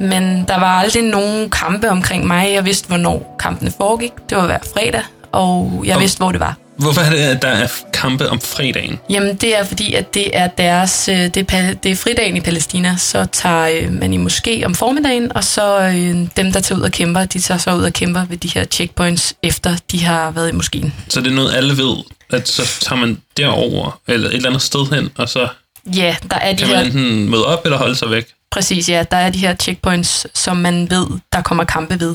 men 0.00 0.44
der 0.48 0.58
var 0.58 0.78
aldrig 0.78 1.02
nogen 1.02 1.50
kampe 1.50 1.90
omkring 1.90 2.26
mig. 2.26 2.52
Jeg 2.52 2.64
vidste, 2.64 2.88
hvornår 2.88 3.36
kampene 3.38 3.72
foregik. 3.76 4.12
Det 4.30 4.38
var 4.38 4.46
hver 4.46 4.58
fredag, 4.74 5.02
og 5.32 5.82
jeg 5.86 6.00
vidste, 6.00 6.18
hvor 6.18 6.32
det 6.32 6.40
var. 6.40 6.56
Hvorfor 6.78 7.00
er 7.00 7.10
det, 7.10 7.18
at 7.18 7.42
der 7.42 7.48
er 7.48 7.68
kampe 7.92 8.28
om 8.28 8.40
fredagen? 8.40 8.98
Jamen, 9.10 9.36
det 9.36 9.58
er 9.58 9.64
fordi, 9.64 9.92
at 9.92 10.14
det 10.14 10.36
er 10.36 10.46
deres, 10.46 11.08
øh, 11.08 11.16
det 11.16 11.36
er, 11.52 11.74
det 11.74 11.90
er 11.90 11.96
fridagen 11.96 12.36
i 12.36 12.40
Palæstina, 12.40 12.96
så 12.98 13.24
tager 13.32 13.68
øh, 13.82 13.92
man 13.92 14.12
i 14.12 14.26
moské 14.26 14.64
om 14.64 14.74
formiddagen, 14.74 15.36
og 15.36 15.44
så 15.44 15.78
øh, 15.80 16.28
dem, 16.36 16.52
der 16.52 16.60
tager 16.60 16.78
ud 16.78 16.82
og 16.84 16.92
kæmper, 16.92 17.24
de 17.24 17.40
tager 17.40 17.58
så 17.58 17.74
ud 17.74 17.82
og 17.82 17.92
kæmper 17.92 18.24
ved 18.24 18.36
de 18.36 18.48
her 18.48 18.64
checkpoints, 18.64 19.34
efter 19.42 19.76
de 19.92 20.04
har 20.04 20.30
været 20.30 20.48
i 20.48 20.52
moskeen. 20.52 20.94
Så 21.08 21.20
det 21.20 21.30
er 21.30 21.34
noget, 21.34 21.54
alle 21.54 21.76
ved, 21.76 21.96
at 22.30 22.48
så 22.48 22.62
tager 22.80 23.00
man 23.00 23.18
derover 23.36 24.00
eller 24.08 24.28
et 24.28 24.34
eller 24.34 24.48
andet 24.48 24.62
sted 24.62 24.92
hen, 24.94 25.10
og 25.16 25.28
så 25.28 25.48
Ja, 25.96 26.16
der 26.30 26.36
er 26.36 26.52
de 26.52 26.58
kan 26.58 26.68
man 26.68 26.76
her, 26.78 26.84
enten 26.84 27.30
møde 27.30 27.46
op 27.46 27.64
eller 27.64 27.78
holde 27.78 27.96
sig 27.96 28.10
væk. 28.10 28.26
præcis, 28.50 28.88
ja, 28.88 29.04
der 29.10 29.16
er 29.16 29.30
de 29.30 29.38
her 29.38 29.54
checkpoints, 29.54 30.26
som 30.34 30.56
man 30.56 30.90
ved, 30.90 31.06
der 31.32 31.40
kommer 31.42 31.64
kampe 31.64 32.00
ved. 32.00 32.14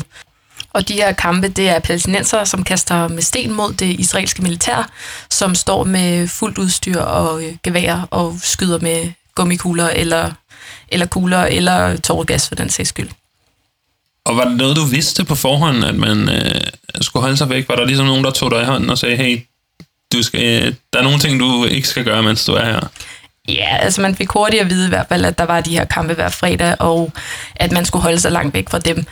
Og 0.74 0.88
de 0.88 0.94
her 0.94 1.12
kampe, 1.12 1.48
det 1.48 1.70
er 1.70 1.80
palæstinenser, 1.80 2.44
som 2.44 2.64
kaster 2.64 3.08
med 3.08 3.22
sten 3.22 3.52
mod 3.52 3.74
det 3.74 4.00
israelske 4.00 4.42
militær, 4.42 4.90
som 5.30 5.56
står 5.56 5.84
med 5.84 6.28
fuldt 6.28 6.58
udstyr 6.58 7.00
og 7.00 7.44
øh, 7.44 7.54
gevær 7.64 8.08
og 8.12 8.36
skyder 8.44 8.80
med 8.80 9.12
gummikugler 9.36 9.90
eller, 9.90 10.32
eller 10.90 11.06
kugler 11.06 11.44
eller 11.44 11.98
tåregas 11.98 12.48
for 12.48 12.56
den 12.56 12.70
sags 12.70 12.90
skyld. 12.90 13.10
Og 14.26 14.38
var 14.38 14.46
det 14.46 14.58
noget, 14.58 14.76
du 14.76 14.86
vidste 14.86 15.26
på 15.26 15.36
forhånd, 15.36 15.84
at 15.84 15.96
man 15.96 16.30
øh, 16.30 16.62
skulle 17.02 17.22
holde 17.22 17.38
sig 17.38 17.50
væk? 17.50 17.70
Var 17.70 17.76
der 17.76 17.86
ligesom 17.86 18.06
nogen, 18.06 18.24
der 18.24 18.32
tog 18.32 18.52
dig 18.52 18.62
i 18.62 18.66
hånden 18.66 18.90
og 18.90 18.98
sagde, 18.98 19.16
hey, 19.16 19.42
du 20.14 20.24
skal, 20.24 20.64
øh, 20.64 20.74
der 20.94 21.00
er 21.00 21.04
nogle 21.04 21.20
ting, 21.20 21.40
du 21.40 21.66
ikke 21.66 21.88
skal 21.88 22.04
gøre, 22.04 22.24
mens 22.24 22.46
du 22.46 22.54
er 22.54 22.66
her? 22.66 22.80
Ja, 23.50 23.78
altså 23.78 24.02
man 24.02 24.16
fik 24.16 24.30
hurtigt 24.30 24.62
at 24.62 24.70
vide 24.70 24.86
i 24.86 24.90
hvert 24.90 25.06
fald, 25.10 25.26
at 25.26 25.38
der 25.38 25.46
var 25.46 25.62
de 25.62 25.78
her 25.78 25.86
kampe 25.86 26.14
hver 26.14 26.30
fredag, 26.30 26.76
og 26.80 27.12
at 27.56 27.72
man 27.72 27.86
skulle 27.86 28.04
holde 28.04 28.20
sig 28.20 28.32
langt 28.32 28.54
væk 28.54 28.70
fra 28.70 28.80
dem. 28.80 29.06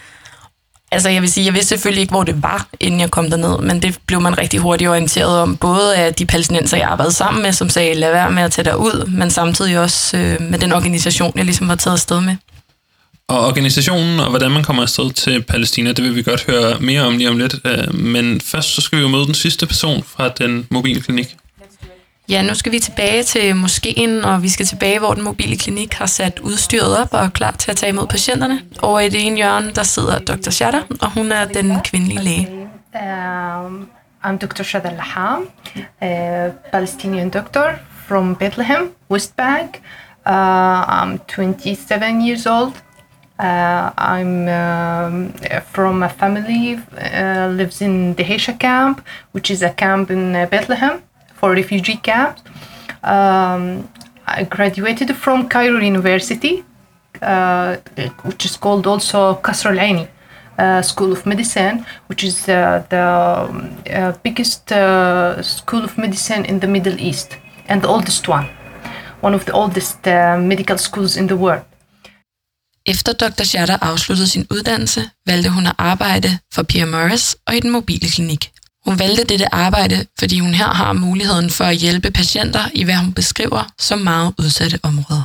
Altså 0.92 1.10
jeg 1.10 1.22
vil 1.22 1.32
sige, 1.32 1.46
jeg 1.46 1.54
vidste 1.54 1.70
selvfølgelig 1.70 2.02
ikke, 2.02 2.12
hvor 2.12 2.24
det 2.24 2.44
var, 2.44 2.68
inden 2.80 3.00
jeg 3.00 3.12
kom 3.12 3.30
derned, 3.30 3.60
men 3.60 3.82
det 3.82 3.98
blev 4.06 4.22
man 4.22 4.38
rigtig 4.38 4.60
hurtigt 4.60 4.90
orienteret 4.90 5.40
om, 5.40 5.58
både 5.58 5.96
af 5.96 6.14
de 6.14 6.26
palæstinenser, 6.26 6.78
jeg 6.78 6.88
arbejdede 6.88 7.16
sammen 7.16 7.44
med, 7.44 7.54
som 7.54 7.70
sagde, 7.70 7.94
lad 7.94 8.12
være 8.12 8.32
med 8.32 8.44
at 8.44 8.52
tage 8.52 8.66
dig 8.66 8.78
ud, 8.78 9.06
men 9.08 9.32
samtidig 9.32 9.80
også 9.80 10.18
øh, 10.18 10.42
med 10.42 10.60
den 10.60 10.72
organisation, 10.72 11.32
jeg 11.36 11.46
ligesom 11.46 11.68
var 11.68 11.76
taget 11.76 11.94
afsted 11.94 12.22
med. 12.22 12.36
Og 13.28 13.48
organisationen 13.48 14.20
og 14.20 14.30
hvordan 14.30 14.52
man 14.52 14.64
kommer 14.64 14.84
afsted 14.84 15.12
til 15.12 15.44
Palæstina, 15.44 15.92
det 15.92 16.04
vil 16.06 16.16
vi 16.16 16.24
godt 16.24 16.46
høre 16.46 16.80
mere 16.80 17.02
om 17.02 17.18
lige 17.18 17.30
om 17.30 17.38
lidt. 17.38 17.56
Øh, 17.66 17.96
men 17.96 18.42
først 18.42 18.76
så 18.76 18.82
skal 18.82 18.98
vi 18.98 19.04
jo 19.04 19.10
møde 19.10 19.26
den 19.26 19.34
sidste 19.34 19.66
person 19.66 20.04
fra 20.04 20.30
den 20.30 20.68
mobile 20.70 21.02
klinik. 21.02 21.36
Ja, 22.30 22.42
nu 22.42 22.56
skal 22.56 22.72
vi 22.72 22.80
tilbage 22.80 23.24
til 23.24 23.56
moskeen, 23.56 24.26
og 24.26 24.44
vi 24.44 24.50
skal 24.50 24.66
tilbage, 24.66 25.00
hvor 25.00 25.14
den 25.14 25.24
mobile 25.24 25.58
klinik 25.58 25.94
har 25.94 26.06
sat 26.06 26.40
udstyret 26.40 26.98
op 26.98 27.14
og 27.14 27.20
er 27.20 27.30
klar 27.30 27.52
til 27.52 27.72
at 27.72 27.78
tage 27.78 27.90
imod 27.90 28.08
patienterne. 28.08 28.62
Og 28.82 29.06
i 29.06 29.10
det 29.10 29.26
ene 29.26 29.36
hjørne, 29.36 29.72
der 29.72 29.84
sidder 29.84 30.20
Dr. 30.20 30.50
Shatter, 30.50 30.82
og 31.02 31.12
hun 31.12 31.32
er 31.32 31.46
den 31.46 31.80
kvindelige 31.80 32.24
læge. 32.24 32.48
Um, 32.94 33.90
I'm 34.26 34.38
Dr. 34.38 34.64
Shada 34.64 34.90
Laham, 34.90 35.50
a 36.02 36.50
Palestinian 36.72 37.30
doctor 37.30 37.72
from 38.08 38.36
Bethlehem, 38.36 38.92
West 39.12 39.36
Bank. 39.36 39.82
Uh, 40.26 41.04
I'm 41.04 41.18
27 41.28 42.22
years 42.22 42.46
old. 42.46 42.74
Uh, 43.40 43.90
I'm 43.98 44.48
um, 44.48 45.34
from 45.72 46.04
a 46.04 46.10
family 46.10 46.80
uh, 47.14 47.48
lives 47.58 47.82
in 47.82 48.14
the 48.16 48.24
Hesha 48.24 48.60
camp, 48.60 49.02
which 49.32 49.50
is 49.52 49.62
a 49.62 49.70
camp 49.70 50.12
in 50.12 50.36
uh, 50.36 50.46
Bethlehem 50.52 51.02
for 51.40 51.52
refugee 51.54 51.98
camps. 51.98 52.42
Um, 53.04 53.90
I 54.28 54.44
graduated 54.44 55.16
from 55.16 55.48
Cairo 55.50 55.80
University, 55.80 56.64
uh, 57.22 57.78
which 58.24 58.46
is 58.46 58.58
called 58.58 58.86
also 58.86 59.36
Kasr 59.42 59.72
Al 59.72 59.78
Aini 59.78 60.08
uh, 60.60 60.82
School 60.82 61.12
of 61.12 61.26
Medicine, 61.26 61.86
which 62.10 62.24
is 62.24 62.48
uh, 62.48 62.84
the 62.90 63.04
um, 63.50 63.78
uh, 63.90 64.14
biggest 64.24 64.72
uh, 64.72 65.42
school 65.42 65.84
of 65.84 65.98
medicine 65.98 66.46
in 66.46 66.60
the 66.60 66.68
Middle 66.68 67.00
East 67.00 67.38
and 67.68 67.82
the 67.82 67.88
oldest 67.88 68.28
one, 68.28 68.46
one 69.22 69.36
of 69.36 69.46
the 69.46 69.54
oldest 69.54 70.08
uh, 70.08 70.38
medical 70.38 70.78
schools 70.78 71.18
in 71.18 71.28
the 71.28 71.36
world. 71.36 71.64
Efter 72.86 73.14
Dr. 73.14 73.46
Shatter 73.46 73.78
afsluttede 73.82 74.28
sin 74.28 74.46
uddannelse, 74.50 75.10
valgte 75.26 75.50
hun 75.50 75.68
at 75.68 75.76
arbejde 75.78 76.40
for 76.54 76.64
Pierre 76.64 76.88
Morris 76.88 77.36
og 77.48 77.56
i 77.56 77.60
den 77.60 77.72
mobile 77.72 78.10
klinik. 78.10 78.52
Hun 78.86 79.00
valgte 79.00 79.24
dette 79.24 79.54
arbejde, 79.56 80.06
fordi 80.20 80.40
hun 80.40 80.54
her 80.54 80.68
har 80.68 80.94
muligheden 80.94 81.50
for 81.50 81.64
at 81.64 81.76
hjælpe 81.76 82.12
patienter 82.12 82.60
i 82.74 82.84
hvad 82.84 82.96
hun 82.96 83.14
beskriver 83.14 83.64
som 83.80 84.00
meget 84.00 84.34
udsatte 84.40 84.80
områder. 84.84 85.24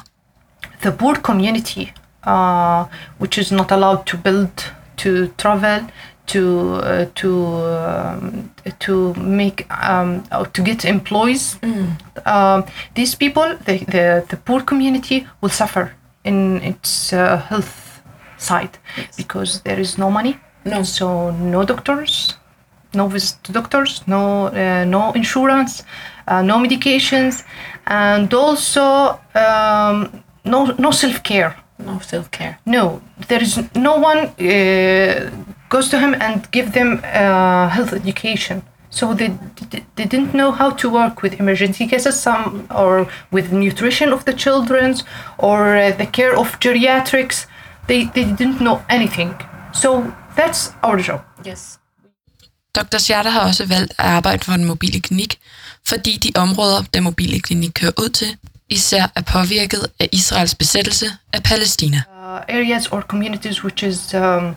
the 0.82 0.92
poor 0.92 1.14
community, 1.14 1.84
uh, 2.26 2.84
which 3.20 3.38
is 3.40 3.52
not 3.52 3.72
allowed 3.72 4.04
to 4.06 4.16
build, 4.16 4.48
to 4.96 5.10
travel, 5.38 5.80
to 6.26 6.40
uh, 6.40 7.06
to 7.14 7.30
um, 7.66 8.50
to 8.80 9.14
make 9.16 9.66
um, 9.90 10.22
to 10.54 10.62
get 10.64 10.84
employees. 10.84 11.58
Um, 12.26 12.64
these 12.96 13.16
people, 13.16 13.46
the, 13.66 13.78
the 13.78 14.22
the 14.30 14.36
poor 14.36 14.60
community, 14.60 15.26
will 15.40 15.50
suffer 15.52 15.88
in 16.24 16.62
its 16.62 17.12
uh, 17.12 17.18
health 17.48 17.72
side 18.38 18.70
because 19.16 19.60
there 19.64 19.80
is 19.80 19.98
no 19.98 20.10
money, 20.10 20.36
No. 20.64 20.82
so 20.84 21.30
no 21.30 21.64
doctors, 21.64 22.36
no 22.94 23.08
visit 23.08 23.42
to 23.44 23.52
doctors, 23.52 24.02
no 24.06 24.46
uh, 24.46 24.84
no 24.84 25.12
insurance, 25.12 25.82
uh, 26.28 26.42
no 26.42 26.58
medications, 26.58 27.44
and 27.86 28.32
also 28.34 29.20
um, 29.34 30.22
no 30.44 30.74
no 30.78 30.90
self 30.90 31.22
care. 31.22 31.56
No 31.78 31.98
self-care. 31.98 32.58
No, 32.66 33.02
there 33.28 33.42
is 33.42 33.60
no 33.74 33.96
one 33.96 34.18
uh, 34.38 35.30
goes 35.68 35.88
to 35.88 35.98
him 35.98 36.14
and 36.20 36.48
give 36.52 36.72
them 36.72 37.00
uh, 37.02 37.68
health 37.68 37.92
education. 37.92 38.62
So 38.90 39.12
they, 39.12 39.36
they 39.96 40.04
didn't 40.04 40.34
know 40.34 40.52
how 40.52 40.70
to 40.70 40.88
work 40.88 41.20
with 41.20 41.40
emergency 41.40 41.88
cases, 41.88 42.20
some 42.20 42.68
or 42.70 43.08
with 43.32 43.50
nutrition 43.52 44.12
of 44.12 44.24
the 44.24 44.32
children's 44.32 45.02
or 45.36 45.76
uh, 45.76 45.90
the 45.90 46.06
care 46.06 46.38
of 46.38 46.60
geriatrics. 46.60 47.46
They, 47.88 48.04
they 48.04 48.24
didn't 48.24 48.60
know 48.60 48.84
anything. 48.88 49.34
So 49.72 50.14
that's 50.36 50.70
our 50.84 50.98
job. 50.98 51.24
Yes. 51.44 51.80
Dr. 52.74 52.98
Shatter 52.98 53.30
har 53.30 53.40
også 53.40 53.66
valgt 53.66 53.92
at 53.98 54.04
arbejde 54.04 54.44
for 54.44 54.52
en 54.52 54.64
mobile 54.64 55.00
klinik, 55.00 55.38
fordi 55.88 56.16
de 56.16 56.30
områder, 56.40 56.82
den 56.94 57.02
mobile 57.02 57.40
klinik 57.40 57.70
kører 57.74 57.92
ud 57.98 58.08
til, 58.08 58.36
især 58.68 59.06
er 59.16 59.20
påvirket 59.22 59.86
af 60.00 60.08
Israels 60.12 60.54
besættelse 60.54 61.06
af 61.32 61.42
Palæstina. 61.42 62.02
uh, 62.34 62.40
areas 62.48 62.86
or 62.92 63.00
communities 63.00 63.62
which 63.64 63.84
is 63.84 64.14
um, 64.14 64.56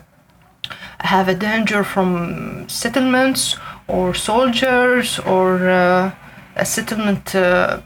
have 0.98 1.28
a 1.28 1.34
danger 1.34 1.82
from 1.82 2.64
settlements 2.68 3.58
or 3.88 4.12
soldiers 4.14 5.18
or 5.18 5.68
uh, 5.68 6.10
a 6.56 6.64
settlement 6.64 7.34
uh, 7.34 7.78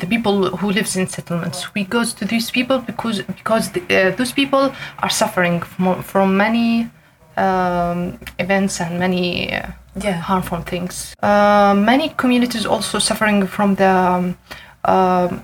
the 0.00 0.06
people 0.06 0.56
who 0.56 0.70
lives 0.70 0.96
in 0.96 1.06
settlements 1.08 1.74
we 1.74 1.84
goes 1.84 2.14
to 2.14 2.24
these 2.24 2.50
people 2.50 2.78
because 2.78 3.22
because 3.26 3.70
the, 3.72 3.80
uh, 3.80 4.16
those 4.16 4.32
people 4.32 4.72
are 4.98 5.10
suffering 5.10 5.60
from, 5.62 6.02
from 6.02 6.36
many 6.36 6.88
um, 7.36 8.18
events 8.38 8.80
and 8.80 8.98
many 8.98 9.52
uh, 9.52 9.66
Yeah. 9.94 10.20
harmful 10.20 10.60
things 10.62 11.14
uh, 11.22 11.74
many 11.74 12.08
communities 12.16 12.66
also 12.66 12.98
suffering 12.98 13.46
from 13.46 13.74
the 13.76 13.88
um, 13.88 14.36
um, 14.84 15.40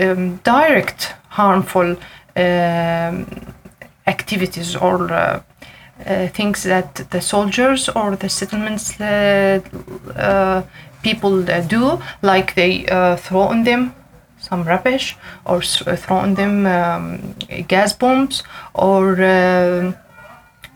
um, 0.00 0.36
direct 0.44 1.14
harmful 1.28 1.96
um, 2.36 3.26
activities 4.06 4.76
or 4.76 5.12
uh, 5.12 5.40
uh, 6.06 6.28
things 6.28 6.62
that 6.62 6.94
the 7.10 7.20
soldiers 7.20 7.88
or 7.88 8.16
the 8.16 8.28
settlements 8.28 9.00
uh, 9.00 10.62
people 11.02 11.42
do, 11.68 11.98
like 12.22 12.54
they 12.54 12.86
uh, 12.86 13.16
throw 13.16 13.40
on 13.42 13.64
them 13.64 13.94
some 14.38 14.62
rubbish 14.64 15.16
or 15.44 15.62
throw 15.62 16.16
on 16.16 16.34
them 16.34 16.66
um, 16.66 17.34
gas 17.68 17.92
bombs 17.92 18.42
or 18.74 19.16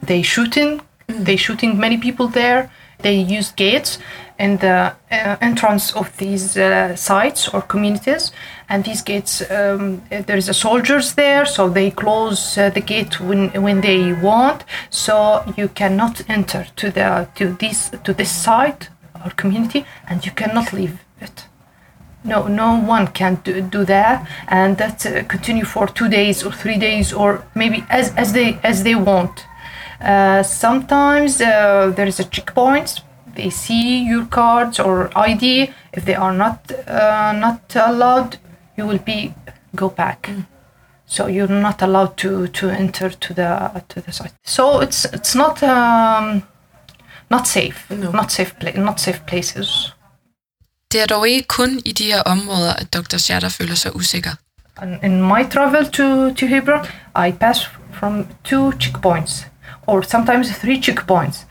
they 0.01 0.21
shooting 0.21 0.81
they 1.07 1.35
shooting 1.35 1.77
many 1.77 1.97
people 1.97 2.27
there. 2.27 2.71
They 2.99 3.15
use 3.15 3.51
gates 3.51 3.97
in 4.37 4.57
the 4.57 4.93
uh, 5.11 5.37
entrance 5.41 5.91
of 5.93 6.15
these 6.17 6.57
uh, 6.57 6.95
sites 6.95 7.47
or 7.47 7.61
communities. 7.61 8.31
And 8.69 8.83
these 8.83 9.01
gates 9.01 9.41
um, 9.51 10.01
there 10.09 10.37
is 10.37 10.49
a 10.49 10.53
soldiers 10.53 11.13
there 11.15 11.45
so 11.45 11.69
they 11.69 11.91
close 11.91 12.57
uh, 12.57 12.69
the 12.69 12.81
gate 12.81 13.19
when 13.19 13.49
when 13.61 13.81
they 13.81 14.13
want. 14.13 14.63
So 14.89 15.43
you 15.57 15.67
cannot 15.67 16.21
enter 16.29 16.67
to 16.75 16.91
the 16.91 17.27
to 17.35 17.53
this 17.59 17.91
to 18.03 18.13
this 18.13 18.31
site 18.31 18.89
or 19.25 19.31
community 19.31 19.85
and 20.07 20.25
you 20.25 20.31
cannot 20.31 20.73
leave 20.73 20.99
it. 21.19 21.45
No 22.23 22.47
no 22.47 22.79
one 22.79 23.07
can 23.07 23.41
do, 23.43 23.61
do 23.61 23.83
that. 23.85 24.27
And 24.47 24.77
that 24.77 25.05
uh, 25.05 25.23
continue 25.23 25.65
for 25.65 25.87
two 25.87 26.07
days 26.07 26.43
or 26.43 26.51
three 26.51 26.77
days 26.77 27.13
or 27.13 27.43
maybe 27.55 27.83
as, 27.89 28.13
as 28.15 28.33
they 28.33 28.59
as 28.63 28.83
they 28.83 28.95
want. 28.95 29.45
uh, 29.45 29.50
sometimes 30.43 31.41
uh, 31.41 31.91
there 31.95 32.07
is 32.07 32.19
a 32.19 32.23
checkpoint. 32.23 33.01
They 33.35 33.49
see 33.49 34.03
your 34.03 34.25
cards 34.25 34.79
or 34.79 35.09
id 35.15 35.73
if 35.93 36.05
they 36.05 36.15
are 36.15 36.33
not 36.33 36.71
uh, 36.87 37.31
not 37.33 37.75
allowed 37.75 38.37
you 38.77 38.87
will 38.87 38.99
be 38.99 39.33
go 39.75 39.89
back. 39.89 40.29
So 41.05 41.27
you're 41.27 41.61
not 41.61 41.81
allowed 41.81 42.17
to 42.17 42.47
to 42.47 42.69
enter 42.69 43.09
to 43.09 43.33
the 43.33 43.81
to 43.89 44.01
the 44.01 44.11
site. 44.11 44.33
So 44.45 44.81
it's 44.81 45.05
it's 45.05 45.35
not 45.35 45.63
um, 45.63 46.43
not 47.29 47.47
safe. 47.47 47.89
No. 47.89 48.11
not 48.11 48.31
safe 48.31 48.53
pla- 48.59 48.81
not 48.81 48.99
safe 48.99 49.21
places. 49.27 49.93
Det 50.91 51.01
er 51.01 51.05
dog 51.05 51.27
ikke 51.29 51.47
kun 51.47 51.81
i 51.85 51.91
de 51.91 52.03
her 52.03 52.21
områder, 52.21 52.73
at 52.73 52.93
Dr. 52.93 53.17
Shatter 53.17 53.49
føler 53.49 53.75
sig 53.75 53.95
usikker. 53.95 54.29
In 55.03 55.21
my 55.21 55.49
travel 55.51 55.85
to, 55.85 56.33
to 56.33 56.45
Hebron, 56.45 56.85
I 57.27 57.31
pass 57.31 57.69
from 57.93 58.27
two 58.43 58.71
checkpoints 58.71 59.50
or 59.87 60.03
sometimes 60.03 60.51
three 60.57 60.79
checkpoints. 60.79 61.45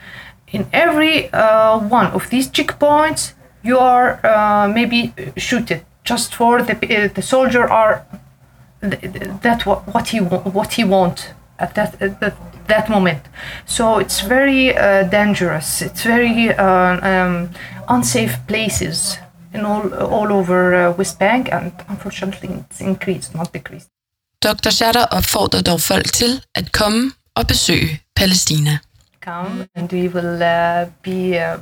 In 0.52 0.66
every 0.72 1.32
uh, 1.32 1.78
one 1.78 2.06
of 2.06 2.28
these 2.30 2.48
checkpoints, 2.48 3.32
you 3.62 3.78
are 3.78 4.20
uh, 4.24 4.68
maybe 4.68 5.12
shooted 5.36 5.84
just 6.04 6.34
for 6.34 6.62
the, 6.62 6.74
uh, 6.74 7.08
the 7.14 7.22
soldier 7.22 7.68
are 7.70 8.04
th- 8.80 9.00
th- 9.00 9.30
that 9.42 9.66
what, 9.66 9.86
what 9.94 10.08
he 10.08 10.18
what 10.18 10.72
he 10.72 10.84
want 10.84 11.34
at 11.58 11.74
that 11.74 12.00
at 12.02 12.20
that, 12.20 12.34
that 12.66 12.88
moment. 12.88 13.22
So 13.66 13.98
it's 13.98 14.20
very 14.20 14.76
uh, 14.76 15.02
dangerous. 15.10 15.82
It's 15.82 16.02
very 16.02 16.52
uh, 16.54 16.98
um, 17.10 17.50
unsafe 17.88 18.38
places 18.46 19.18
in 19.52 19.64
all 19.64 19.92
all 19.94 20.32
over 20.32 20.74
uh, 20.74 20.96
West 20.96 21.18
Bank, 21.18 21.52
and 21.52 21.72
unfortunately, 21.88 22.48
it's 22.48 22.80
increased, 22.80 23.34
not 23.34 23.52
decreased. 23.52 23.88
Dr. 24.42 24.70
Shatter 24.70 25.06
opfordrer 25.10 25.62
dog 25.62 25.80
folk 25.80 26.04
til 26.04 26.42
at 26.54 26.72
komme 26.72 27.12
og 27.34 27.46
besøge 27.46 28.00
Palæstina. 28.16 28.78
Come 29.24 29.66
and 29.74 29.92
we 29.92 30.08
will 30.08 30.42
uh, 30.42 30.88
be 31.02 31.36
uh, 31.38 31.58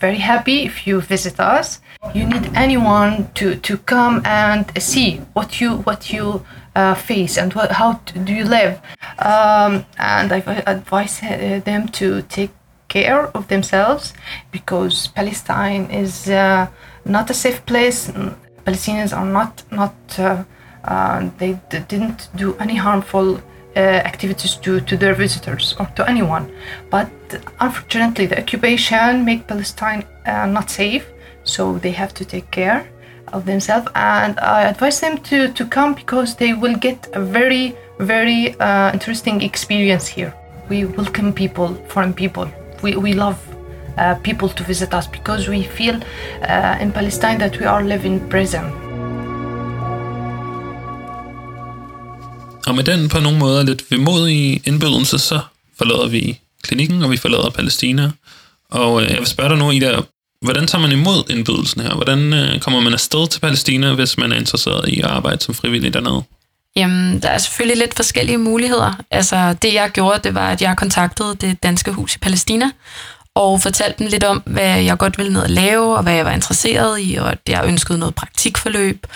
very 0.00 0.18
happy 0.18 0.64
if 0.66 0.86
you 0.86 1.00
visit 1.00 1.38
us. 1.38 1.80
You 2.14 2.24
need 2.24 2.50
anyone 2.56 3.28
to, 3.34 3.56
to 3.56 3.76
come 3.76 4.22
and 4.24 4.64
see 4.78 5.20
what 5.34 5.60
you 5.60 5.70
what 5.86 6.10
you 6.14 6.40
uh, 6.76 6.94
face 6.94 7.36
and 7.42 7.52
what, 7.52 7.72
how 7.72 8.00
do 8.26 8.32
you 8.32 8.44
live. 8.44 8.80
Um, 9.18 9.84
and 9.98 10.32
I 10.32 10.42
advise 10.66 11.22
uh, 11.22 11.60
them 11.64 11.88
to 11.88 12.22
take 12.22 12.50
care 12.88 13.26
of 13.34 13.48
themselves 13.48 14.14
because 14.50 15.08
Palestine 15.08 15.90
is 15.90 16.28
uh, 16.28 16.66
not 17.04 17.30
a 17.30 17.34
safe 17.34 17.64
place. 17.66 18.10
Palestinians 18.64 19.12
are 19.16 19.26
not 19.26 19.62
not 19.70 19.94
uh, 20.18 20.44
uh, 20.84 21.28
they 21.38 21.58
didn't 21.88 22.28
do 22.36 22.54
any 22.58 22.76
harmful 22.76 23.40
activities 23.76 24.56
to, 24.56 24.80
to 24.80 24.96
their 24.96 25.14
visitors 25.14 25.74
or 25.78 25.86
to 25.96 26.08
anyone. 26.08 26.50
But 26.90 27.10
unfortunately, 27.60 28.26
the 28.26 28.38
occupation 28.38 29.24
make 29.24 29.46
Palestine 29.46 30.04
uh, 30.26 30.46
not 30.46 30.70
safe, 30.70 31.06
so 31.44 31.78
they 31.78 31.92
have 31.92 32.14
to 32.14 32.24
take 32.24 32.50
care 32.50 32.88
of 33.32 33.44
themselves. 33.44 33.88
And 33.94 34.38
I 34.40 34.62
advise 34.62 35.00
them 35.00 35.18
to, 35.18 35.52
to 35.52 35.66
come 35.66 35.94
because 35.94 36.36
they 36.36 36.54
will 36.54 36.76
get 36.76 37.08
a 37.12 37.20
very 37.20 37.76
very 37.98 38.58
uh, 38.60 38.92
interesting 38.92 39.42
experience 39.42 40.06
here. 40.06 40.34
We 40.68 40.84
welcome 40.84 41.32
people, 41.32 41.74
foreign 41.88 42.12
people. 42.12 42.50
We, 42.82 42.96
we 42.96 43.12
love 43.14 43.38
uh, 43.96 44.16
people 44.16 44.48
to 44.48 44.62
visit 44.64 44.92
us 44.92 45.06
because 45.06 45.48
we 45.48 45.62
feel 45.62 46.00
uh, 46.42 46.76
in 46.80 46.92
Palestine 46.92 47.38
that 47.38 47.58
we 47.58 47.66
are 47.66 47.82
living 47.82 48.20
in 48.20 48.28
prison. 48.28 48.85
Og 52.66 52.74
med 52.74 52.84
den 52.84 53.08
på 53.08 53.20
nogle 53.20 53.38
måder 53.38 53.62
lidt 53.62 53.84
vemodige 53.90 54.62
indbydelse, 54.64 55.18
så 55.18 55.40
forlader 55.78 56.08
vi 56.08 56.40
klinikken, 56.62 57.02
og 57.02 57.10
vi 57.10 57.16
forlader 57.16 57.50
Palæstina. 57.50 58.10
Og 58.70 59.02
øh, 59.02 59.10
jeg 59.10 59.18
vil 59.18 59.26
spørge 59.26 59.48
dig 59.48 59.58
nu, 59.58 59.70
Ida, 59.70 60.00
hvordan 60.40 60.66
tager 60.66 60.82
man 60.82 60.92
imod 60.92 61.30
indbydelsen 61.30 61.80
her? 61.80 61.94
Hvordan 61.94 62.32
øh, 62.32 62.60
kommer 62.60 62.80
man 62.80 62.92
afsted 62.92 63.28
til 63.28 63.40
Palæstina, 63.40 63.94
hvis 63.94 64.18
man 64.18 64.32
er 64.32 64.36
interesseret 64.36 64.88
i 64.88 65.00
at 65.00 65.06
arbejde 65.06 65.42
som 65.42 65.54
frivillig 65.54 65.94
dernede? 65.94 66.22
Jamen, 66.76 67.22
der 67.22 67.28
er 67.28 67.38
selvfølgelig 67.38 67.78
lidt 67.78 67.94
forskellige 67.94 68.38
muligheder. 68.38 68.92
Altså, 69.10 69.54
det 69.62 69.74
jeg 69.74 69.90
gjorde, 69.90 70.20
det 70.24 70.34
var, 70.34 70.50
at 70.50 70.62
jeg 70.62 70.76
kontaktede 70.76 71.34
det 71.40 71.62
danske 71.62 71.92
hus 71.92 72.16
i 72.16 72.18
Palæstina, 72.18 72.70
og 73.36 73.62
fortalte 73.62 73.98
dem 73.98 74.06
lidt 74.06 74.24
om, 74.24 74.42
hvad 74.46 74.80
jeg 74.80 74.98
godt 74.98 75.18
ville 75.18 75.32
ned 75.32 75.44
at 75.44 75.50
lave, 75.50 75.96
og 75.96 76.02
hvad 76.02 76.14
jeg 76.14 76.24
var 76.24 76.30
interesseret 76.30 77.00
i, 77.00 77.14
og 77.14 77.32
at 77.32 77.38
jeg 77.48 77.64
ønskede 77.66 77.98
noget 77.98 78.14
praktikforløb. 78.14 79.06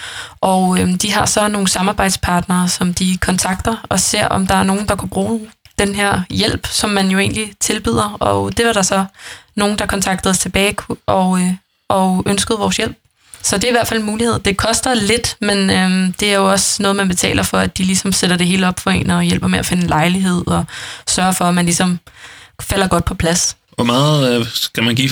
Og 0.41 0.81
øhm, 0.81 0.99
de 0.99 1.13
har 1.13 1.27
så 1.27 1.49
nogle 1.49 1.69
samarbejdspartnere, 1.69 2.69
som 2.69 2.95
de 2.95 3.19
kontakter 3.21 3.77
og 3.89 4.01
ser, 4.01 4.27
om 4.27 4.47
der 4.47 4.55
er 4.55 4.63
nogen, 4.63 4.89
der 4.89 4.97
kunne 4.97 5.09
bruge 5.09 5.41
den 5.79 5.95
her 5.95 6.23
hjælp, 6.31 6.67
som 6.67 6.91
man 6.91 7.09
jo 7.09 7.19
egentlig 7.19 7.53
tilbyder. 7.61 8.17
Og 8.21 8.57
det 8.57 8.67
var 8.67 8.73
der 8.73 8.83
så 8.83 9.05
nogen, 9.55 9.79
der 9.79 9.87
kontaktede 9.87 10.31
os 10.31 10.39
tilbage 10.39 10.77
og, 11.07 11.41
øh, 11.41 11.53
og 11.89 12.23
ønskede 12.27 12.59
vores 12.59 12.77
hjælp. 12.77 12.97
Så 13.43 13.57
det 13.57 13.65
er 13.65 13.69
i 13.69 13.73
hvert 13.73 13.89
fald 13.89 14.01
en 14.01 14.07
mulighed. 14.07 14.39
Det 14.39 14.57
koster 14.57 14.95
lidt, 14.95 15.37
men 15.41 15.71
øhm, 15.71 16.13
det 16.13 16.31
er 16.31 16.37
jo 16.37 16.51
også 16.51 16.83
noget, 16.83 16.97
man 16.97 17.09
betaler 17.09 17.43
for, 17.43 17.59
at 17.59 17.79
de 17.79 17.83
ligesom 17.83 18.13
sætter 18.13 18.37
det 18.37 18.47
hele 18.47 18.69
op 18.69 18.81
for 18.81 18.91
en 18.91 19.11
og 19.11 19.23
hjælper 19.23 19.49
med 19.49 19.59
at 19.59 19.67
finde 19.67 19.83
en 19.83 19.89
lejlighed 19.89 20.47
og 20.47 20.65
sørger 21.09 21.33
for, 21.33 21.45
at 21.45 21.55
man 21.55 21.65
ligesom 21.65 21.99
falder 22.61 22.89
godt 22.89 23.05
på 23.05 23.15
plads. 23.15 23.57
Hvor 23.77 23.85
meget 23.85 24.41
øh, 24.41 24.47
skal 24.55 24.83
man 24.83 24.95
give 24.95 25.11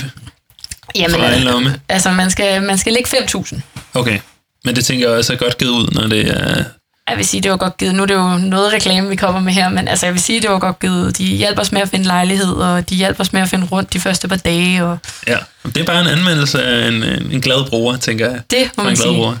Jamen, 0.95 1.11
for 1.15 1.23
egen 1.23 1.39
øh, 1.39 1.45
lomme? 1.45 1.79
altså 1.89 2.11
man 2.11 2.31
skal, 2.31 2.63
man 2.63 2.77
skal 2.77 2.93
lægge 2.93 3.09
5.000. 3.17 3.59
Okay, 3.93 4.19
men 4.65 4.75
det 4.75 4.85
tænker 4.85 5.09
jeg 5.09 5.17
også 5.17 5.33
er 5.33 5.37
godt 5.37 5.57
givet 5.57 5.71
ud, 5.71 5.87
når 5.91 6.07
det 6.07 6.27
er... 6.27 6.63
Jeg 7.09 7.17
vil 7.17 7.25
sige, 7.25 7.41
det 7.41 7.51
var 7.51 7.57
godt 7.57 7.77
givet. 7.77 7.95
Nu 7.95 8.01
er 8.01 8.05
det 8.07 8.13
jo 8.13 8.37
noget 8.37 8.73
reklame, 8.73 9.09
vi 9.09 9.15
kommer 9.15 9.41
med 9.41 9.53
her, 9.53 9.69
men 9.69 9.87
altså, 9.87 10.05
jeg 10.05 10.13
vil 10.13 10.21
sige, 10.21 10.41
det 10.41 10.49
var 10.49 10.59
godt 10.59 10.79
givet. 10.79 11.17
De 11.17 11.23
hjælper 11.23 11.61
os 11.61 11.71
med 11.71 11.81
at 11.81 11.89
finde 11.89 12.05
lejlighed, 12.05 12.53
og 12.53 12.89
de 12.89 12.95
hjælper 12.95 13.23
os 13.23 13.33
med 13.33 13.41
at 13.41 13.49
finde 13.49 13.67
rundt 13.71 13.93
de 13.93 13.99
første 13.99 14.27
par 14.27 14.35
dage, 14.35 14.83
og 14.83 14.97
Ja, 15.27 15.37
det 15.65 15.77
er 15.77 15.83
bare 15.83 16.01
en 16.01 16.07
anmeldelse 16.07 16.63
af 16.63 16.87
en, 16.87 16.93
en, 17.03 17.31
en 17.31 17.41
glad 17.41 17.69
bruger, 17.69 17.97
tænker 17.97 18.29
jeg. 18.31 18.41
det 18.51 18.71
må 18.77 18.83
en 18.83 18.85
man 18.87 18.95
glad 18.95 19.03
sige. 19.05 19.15
bruger. 19.15 19.35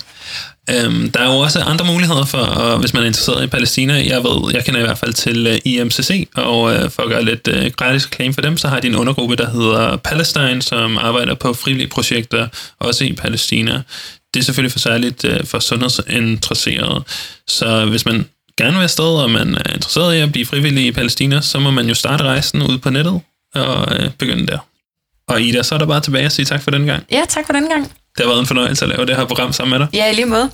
Øhm, 0.73 1.11
der 1.11 1.19
er 1.19 1.33
jo 1.33 1.39
også 1.39 1.59
andre 1.59 1.85
muligheder 1.85 2.25
for, 2.25 2.37
og 2.37 2.79
hvis 2.79 2.93
man 2.93 3.03
er 3.03 3.07
interesseret 3.07 3.43
i 3.43 3.47
Palæstina. 3.47 3.93
Jeg 3.93 4.23
ved, 4.23 4.53
jeg 4.53 4.65
kender 4.65 4.79
i 4.79 4.83
hvert 4.83 4.97
fald 4.97 5.13
til 5.13 5.47
øh, 5.47 5.53
uh, 5.53 5.59
IMCC, 5.63 6.27
og 6.35 6.75
øh, 6.75 6.83
uh, 6.83 6.91
for 6.91 7.03
at 7.03 7.09
gøre 7.09 7.25
lidt 7.25 7.47
uh, 7.47 7.65
gratis 7.77 8.09
claim 8.13 8.33
for 8.33 8.41
dem, 8.41 8.57
så 8.57 8.67
har 8.67 8.79
de 8.79 8.87
en 8.87 8.95
undergruppe, 8.95 9.35
der 9.35 9.49
hedder 9.49 9.97
Palestine, 9.97 10.61
som 10.61 10.97
arbejder 10.97 11.35
på 11.35 11.53
frivillige 11.53 11.87
projekter, 11.87 12.47
også 12.79 13.03
i 13.03 13.13
Palæstina. 13.13 13.81
Det 14.33 14.39
er 14.39 14.43
selvfølgelig 14.43 14.71
for 14.71 14.79
særligt 14.79 15.23
uh, 15.23 15.45
for 15.45 15.59
sundhedsinteresserede. 15.59 17.03
Så 17.47 17.85
hvis 17.85 18.05
man 18.05 18.25
gerne 18.57 18.77
vil 18.77 18.83
afsted, 18.83 19.23
og 19.23 19.29
man 19.29 19.55
er 19.55 19.73
interesseret 19.73 20.15
i 20.15 20.19
at 20.19 20.31
blive 20.31 20.45
frivillig 20.45 20.85
i 20.85 20.91
Palæstina, 20.91 21.41
så 21.41 21.59
må 21.59 21.71
man 21.71 21.87
jo 21.87 21.93
starte 21.93 22.23
rejsen 22.23 22.61
ude 22.61 22.79
på 22.79 22.89
nettet 22.89 23.21
og 23.55 23.87
uh, 23.91 24.11
begynde 24.17 24.47
der. 24.47 24.57
Og 25.27 25.41
Ida, 25.41 25.63
så 25.63 25.75
er 25.75 25.79
der 25.79 25.85
bare 25.85 26.01
tilbage 26.01 26.25
at 26.25 26.31
sige 26.31 26.45
tak 26.45 26.61
for 26.61 26.71
den 26.71 26.85
gang. 26.85 27.03
Ja, 27.11 27.21
tak 27.29 27.45
for 27.45 27.53
den 27.53 27.69
gang. 27.69 27.91
Det 28.17 28.25
har 28.25 28.27
været 28.27 28.39
en 28.39 28.47
fornøjelse 28.47 28.85
at 28.85 28.89
lave 28.89 29.05
det 29.05 29.15
her 29.15 29.25
program 29.25 29.53
sammen 29.53 29.79
med 29.79 29.87
dig. 29.87 29.95
Ja, 29.95 30.11
i 30.11 30.15
lige 30.15 30.25
måde. 30.25 30.49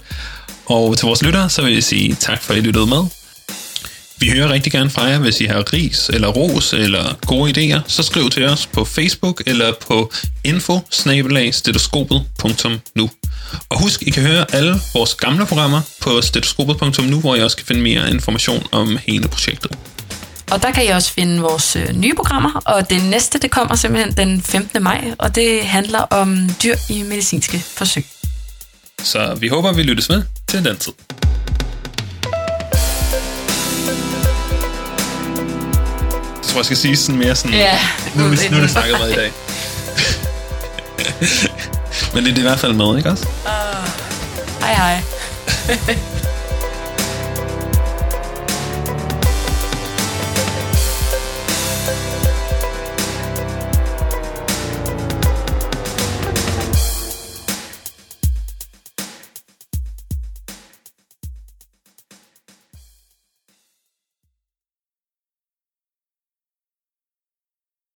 Og 0.65 0.98
til 0.98 1.06
vores 1.06 1.24
lyttere, 1.24 1.50
så 1.50 1.62
vil 1.62 1.74
jeg 1.74 1.84
sige 1.84 2.15
tak 2.15 2.44
for, 2.44 2.54
at 2.54 2.60
I 2.60 2.62
lyttede 2.62 2.86
med. 2.86 3.04
Vi 4.20 4.30
hører 4.30 4.50
rigtig 4.50 4.72
gerne 4.72 4.89
fra 4.89 5.04
jer, 5.04 5.20
hvis 5.20 5.41
I 5.41 5.46
har 5.46 5.74
ris 5.74 6.10
eller 6.10 6.28
ros 6.28 6.74
eller 6.74 7.18
gode 7.26 7.52
idéer, 7.52 7.80
så 7.88 8.04
skriv 8.04 8.30
til 8.30 8.46
os 8.46 8.68
på 8.68 8.86
Facebook 8.86 9.41
eller 9.46 9.74
på 9.88 10.12
info 10.44 10.80
Og 13.70 13.82
husk, 13.82 14.02
I 14.02 14.10
kan 14.10 14.24
høre 14.24 14.46
alle 14.54 14.76
vores 14.94 15.15
gamle 15.15 15.46
programmer 15.46 15.82
på 16.02 16.22
stetoskopet.nu, 16.22 17.20
hvor 17.20 17.36
I 17.36 17.41
også 17.41 17.58
kan 17.58 17.65
finde 17.65 17.82
mere 17.82 18.12
information 18.12 18.68
om 18.72 18.98
hele 19.08 19.28
projektet. 19.28 19.72
Og 20.51 20.62
der 20.63 20.71
kan 20.71 20.86
I 20.86 20.88
også 20.88 21.13
finde 21.13 21.41
vores 21.41 21.75
øh, 21.75 21.95
nye 21.95 22.13
programmer, 22.15 22.62
og 22.65 22.89
det 22.89 23.03
næste, 23.03 23.39
det 23.39 23.51
kommer 23.51 23.75
simpelthen 23.75 24.17
den 24.17 24.41
15. 24.41 24.84
maj, 24.84 25.12
og 25.17 25.36
det 25.36 25.65
handler 25.65 25.99
om 25.99 26.49
dyr 26.63 26.75
i 26.89 27.03
medicinske 27.03 27.60
forsøg. 27.60 28.05
Så 29.03 29.36
vi 29.39 29.47
håber, 29.47 29.73
vi 29.73 29.84
lyttes 29.84 30.10
med 30.10 30.23
til 30.47 30.65
den 30.65 30.77
tid. 30.77 30.93
Jeg 36.36 36.49
tror, 36.51 36.60
jeg 36.60 36.65
skal 36.65 36.77
sige 36.77 36.95
sådan 36.97 37.19
mere 37.19 37.36
sådan... 37.36 37.53
Ja. 37.58 37.79
Nu, 38.15 38.23
nu, 38.23 38.29
nu 38.51 38.58
er 38.58 38.62
det 38.62 38.69
snakket 38.69 38.97
meget 38.99 39.12
i 39.12 39.15
dag. 39.15 39.31
Men 42.13 42.25
det 42.25 42.34
er 42.34 42.38
i 42.38 42.41
hvert 42.41 42.60
fald 42.60 42.73
med, 42.73 42.97
ikke 42.97 43.10
også? 43.10 43.27
Hej 44.60 44.73
hej. 44.73 46.05